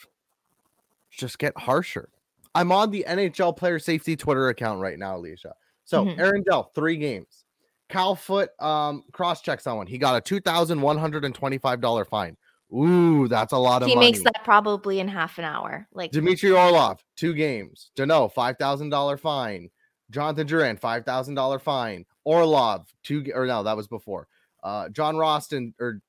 [1.11, 2.09] Just get harsher.
[2.53, 5.53] I'm on the NHL player safety Twitter account right now, Alicia.
[5.83, 6.19] So Mhm.
[6.19, 7.43] Aaron Dell, three games.
[7.89, 9.87] Cal Foote um cross checks on one.
[9.87, 12.35] He got a two thousand one hundred and twenty-five dollar fine.
[12.73, 14.07] Ooh, that's a lot of He money.
[14.07, 15.87] makes that probably in half an hour.
[15.93, 17.91] Like Dmitry Orlov, two games.
[17.95, 19.69] Dano, five thousand dollar fine.
[20.11, 22.05] Jonathan Duran, five thousand dollar fine.
[22.23, 24.27] Orlov, two or no, that was before.
[24.63, 26.01] Uh, John Roston or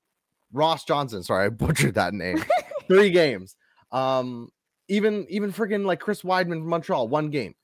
[0.51, 1.23] Ross Johnson.
[1.23, 2.43] Sorry, I butchered that name.
[2.87, 3.55] Three games.
[3.91, 4.49] Um,
[4.87, 7.55] even even freaking like Chris Wideman from Montreal, one game.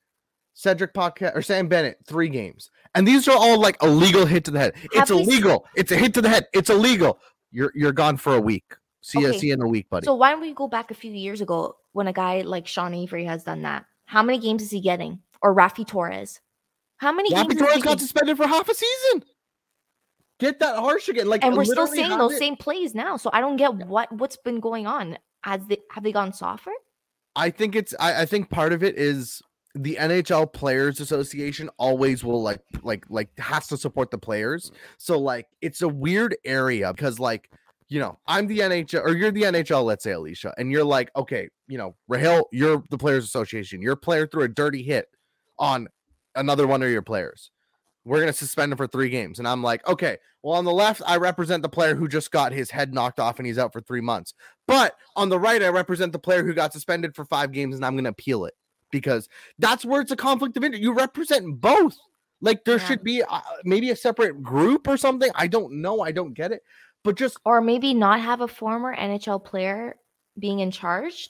[0.55, 2.69] Cedric Paquette or Sam Bennett, three games.
[2.93, 4.73] And these are all like illegal hit to the head.
[4.83, 5.65] It's Have we s- illegal.
[5.75, 6.45] It's a hit to the head.
[6.53, 7.19] It's illegal.
[7.51, 8.75] You're you're gone for a week.
[9.01, 10.05] See you see you in a week, buddy.
[10.05, 12.93] So why don't we go back a few years ago when a guy like Sean
[12.93, 13.85] Avery has done that?
[14.05, 15.19] How many games is he getting?
[15.43, 16.39] Or Raffi Torres?
[16.97, 17.59] How many Raffi games?
[17.61, 19.23] Torres got suspended for half a season.
[20.39, 21.27] Get that harsh again.
[21.27, 23.17] Like and we're still seeing those it- same plays now.
[23.17, 25.17] So I don't get what what's been going on.
[25.43, 26.71] Has they have they gone softer?
[27.35, 29.41] I think it's I, I think part of it is
[29.75, 34.71] the NHL Players Association always will like like like has to support the players.
[34.97, 37.49] So like it's a weird area because like
[37.89, 41.11] you know I'm the NHL or you're the NHL, let's say Alicia, and you're like
[41.15, 43.81] okay, you know Rahil, you're the Players Association.
[43.81, 45.07] Your player threw a dirty hit
[45.59, 45.87] on
[46.35, 47.51] another one of your players.
[48.05, 50.17] We're gonna suspend him for three games, and I'm like, okay.
[50.41, 53.39] Well, on the left, I represent the player who just got his head knocked off
[53.39, 54.33] and he's out for three months.
[54.67, 57.85] But on the right, I represent the player who got suspended for five games, and
[57.85, 58.53] I'm going to appeal it
[58.91, 60.83] because that's where it's a conflict of interest.
[60.83, 61.97] You represent both.
[62.41, 62.85] Like there Yeah.
[62.85, 65.31] should be uh, maybe a separate group or something.
[65.33, 66.01] I don't know.
[66.01, 66.61] I don't get it.
[67.05, 69.95] But just Or maybe not have a former NHL player
[70.37, 71.29] being in charge?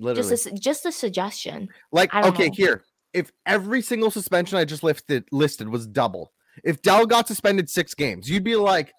[0.00, 1.68] literally, Just a, just a suggestion.
[1.92, 2.52] like okay, know.
[2.56, 2.82] here.
[3.12, 6.32] If every single suspension I just lifted listed was double,
[6.64, 8.92] if Dell got suspended six games, you'd be like,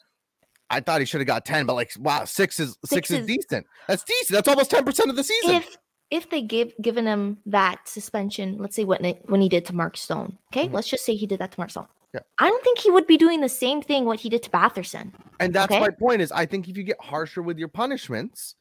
[0.70, 3.20] I thought he should have got ten, but like, wow, six is six, Six is,
[3.20, 3.66] is- decent.
[3.88, 4.36] That's decent.
[4.36, 5.56] That's almost ten percent of the season.
[5.56, 5.78] If
[6.12, 9.76] if they give given him that suspension, let's say when it, when he did to
[9.76, 10.74] Mark Stone, okay, Mhm.
[10.74, 11.88] let's just say he did that to Mark Stone.
[12.14, 12.20] Yeah.
[12.38, 15.12] I don't think he would be doing the same thing what he did to Batherson.
[15.40, 15.80] And that's Okay.
[15.80, 18.54] my point is I think if you get harsher with your punishments,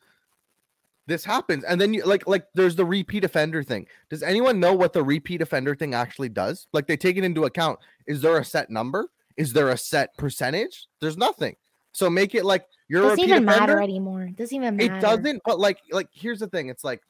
[1.06, 1.64] this happens.
[1.64, 3.86] And then you like like there's the repeat offender thing.
[4.10, 6.66] Does anyone know what the repeat offender thing actually does?
[6.72, 7.78] Like they take it into account.
[8.06, 9.08] Is there a set number?
[9.36, 10.86] Is there a set percentage?
[11.00, 11.56] There's nothing.
[11.92, 13.66] So make it like you're a Doesn't repeat even offender.
[13.74, 14.28] matter anymore.
[14.34, 14.96] Doesn't even matter.
[14.96, 16.68] It doesn't, but like like here's the thing.
[16.68, 17.00] It's like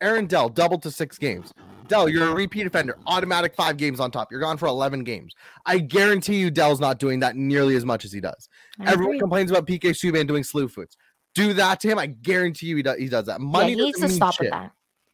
[0.00, 1.52] Aaron Dell doubled to six games.
[1.88, 4.28] Dell, you're a repeat offender, automatic five games on top.
[4.30, 5.32] You're gone for 11 games.
[5.64, 8.48] I guarantee you, Dell's not doing that nearly as much as he does.
[8.78, 9.20] I Everyone agree.
[9.20, 10.98] complains about PK Subban doing slew foots.
[11.34, 11.98] Do that to him.
[11.98, 13.40] I guarantee you, he does, he does that.
[13.40, 14.44] Yeah, Money he needs to stop shit.
[14.46, 14.72] with that.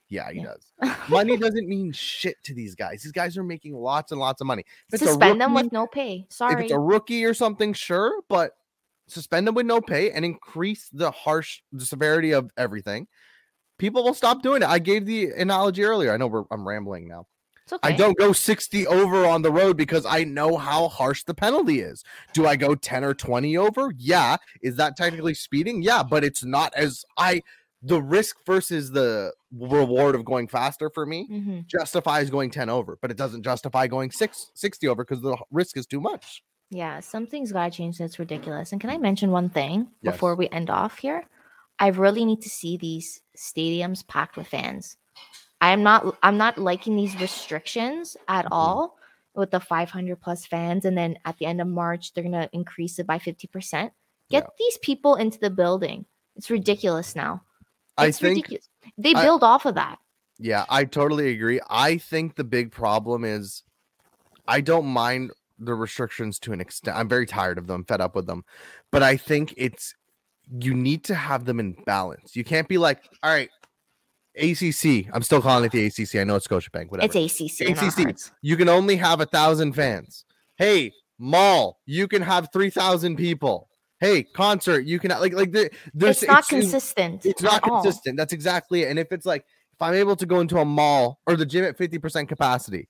[0.08, 0.54] Yeah, he Yeah.
[0.80, 0.98] does.
[1.08, 3.02] Money doesn't mean shit to these guys.
[3.02, 4.64] These guys are making lots and lots of money.
[4.88, 6.26] If it's a Suspend them with no pay.
[6.30, 8.52] Sorry, if it's a rookie or something, sure, but
[9.06, 13.06] suspend them with no pay and increase the harsh the severity of everything.
[13.78, 14.68] People will stop doing it.
[14.68, 16.12] I gave the analogy earlier.
[16.12, 17.26] I know we're, I'm rambling now.
[17.72, 17.88] Okay.
[17.88, 21.80] I don't go 60 over on the road because I know how harsh the penalty
[21.80, 22.04] is.
[22.34, 23.92] Do I go 10 or 20 over?
[23.96, 24.36] Yeah.
[24.62, 25.82] Is that technically speeding?
[25.82, 27.42] Yeah, but it's not as I
[27.86, 31.66] the risk versus the reward of going faster for me Mhm.
[31.66, 35.76] justifies going 10 over, but it doesn't justify going six, 60 over because the risk
[35.76, 36.42] is too much.
[36.70, 37.98] Yeah, something's got to change.
[37.98, 38.72] That's ridiculous.
[38.72, 40.14] And can I mention one thing Yes.
[40.14, 41.24] before we end off here?
[41.78, 44.96] I really need to see these stadiums packed with fans.
[45.70, 46.16] I'm not.
[46.22, 48.48] I'm not liking these restrictions at Mhm.
[48.52, 48.98] all
[49.34, 52.98] with the 500 plus fans, and then at the end of March they're gonna increase
[52.98, 53.92] it by 50 percent.
[54.30, 54.50] Get Yeah.
[54.58, 56.06] these people into the building.
[56.36, 57.42] It's ridiculous now.
[57.96, 58.68] I think ridiculous.
[58.98, 59.98] They I- build off of that.
[60.38, 61.60] Yeah, I totally agree.
[61.70, 63.62] I think the big problem is
[64.48, 66.96] I don't mind the restrictions to an extent.
[66.96, 68.44] I'm very tired of them, fed up with them.
[68.90, 69.94] But I think it's
[70.60, 72.36] you need to have them in balance.
[72.36, 73.48] You can't be like, all right,
[74.36, 75.06] ACC.
[75.12, 76.16] I'm still calling it the ACC.
[76.20, 77.10] I know it's Scotiabank, whatever.
[77.16, 77.70] It's ACC.
[77.70, 78.16] ACC.
[78.42, 80.24] you can only have a thousand fans.
[80.56, 83.68] Hey, mall, you can have three thousand people.
[84.00, 87.24] Hey, concert, you can like like the, there's It's not it's- consistent.
[87.24, 87.82] it's not at all.
[87.82, 88.16] consistent.
[88.16, 88.90] That's exactly it.
[88.90, 91.64] And if it's like if I'm able to go into a mall or the gym
[91.64, 92.88] at 50% capacity,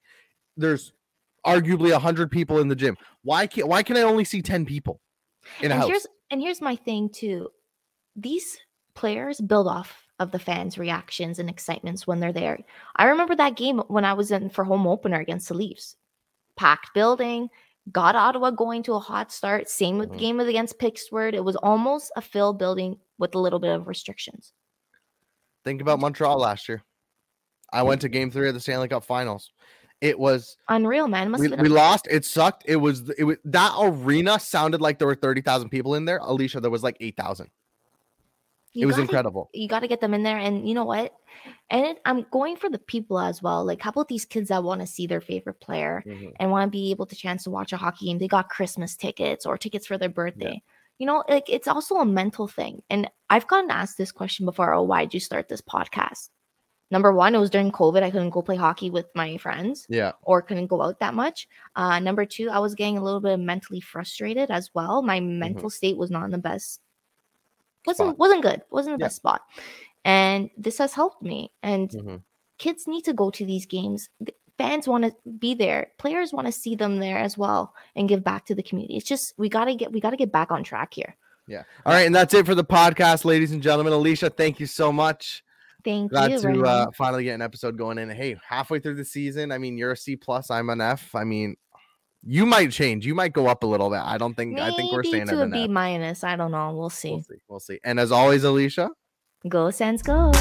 [0.56, 0.92] there's
[1.46, 2.96] arguably 100 people in the gym.
[3.22, 5.00] Why can't why can I only see 10 people
[5.60, 5.90] in a and house?
[5.90, 7.48] here's and here's my thing too
[8.16, 8.56] these
[8.94, 12.58] players build off of the fans reactions and excitements when they're there
[12.96, 15.96] i remember that game when i was in for home opener against the leafs
[16.56, 17.48] packed building
[17.92, 20.18] got ottawa going to a hot start same with Mhm.
[20.18, 23.88] game with against pittsburgh it was almost a fill building with a little bit of
[23.88, 24.52] restrictions
[25.64, 26.82] Think about Montreal last year.
[27.72, 29.50] I went to game 3 of the Stanley Cup Finals.
[30.02, 32.06] It was unreal man we, we lost.
[32.10, 32.64] It sucked.
[32.66, 36.18] It was it was that arena sounded like there were 30,000 people in there.
[36.18, 37.48] Alicia, there was like 8,000.
[38.74, 39.50] You It was gotta- incredible.
[39.54, 41.14] you got to get them in there and you know what?
[41.70, 44.62] And it, i'm going for the people as well like how about these kids that
[44.64, 46.32] want to see their favorite player Mhm.
[46.38, 48.18] and want to be able to chance to watch a hockey game?
[48.18, 50.62] They got christmas tickets or tickets for their birthday.
[50.98, 54.72] You know like it's also a mental thing and i've gotten asked this question before
[54.74, 56.30] oh why'd you start this podcast?
[56.90, 60.12] Number one it was during covid i couldn't go play hockey with my friends Yeah.
[60.22, 61.48] or couldn't go out that much.
[61.74, 65.02] Uh number two i was getting a little bit mentally frustrated as well.
[65.02, 66.80] My mental state was not in the best
[67.86, 68.18] wasn't Spot.
[68.18, 69.06] wasn't good wasn't the Yeah.
[69.06, 69.42] best spot
[70.04, 72.22] and this has helped me and Mhm.
[72.58, 74.08] kids need to go to these games
[74.58, 78.22] fans want to be there players want to see them there as well and give
[78.22, 80.50] back to the community it's just we got to get we got to get back
[80.50, 81.16] on track here
[81.46, 81.64] Yeah.
[81.84, 83.92] All right, and that's it for the podcast, ladies and gentlemen.
[83.92, 85.44] Alicia, thank you so much.
[85.84, 88.08] thank Glad you to uh, finally get an episode going in.
[88.08, 91.14] Hey, halfway through the season, I mean, you're a C plus, I'm an F.
[91.14, 91.56] I mean,
[92.26, 93.06] you might change.
[93.06, 94.00] You might go up a little bit.
[94.00, 94.58] I don't think.
[94.58, 97.22] I think we're staying to at a an minus i don't know we'll see We'll
[97.22, 97.34] see.
[97.48, 97.80] We'll see.
[97.84, 98.90] And as always, Alicia,
[99.48, 100.32] go Sens go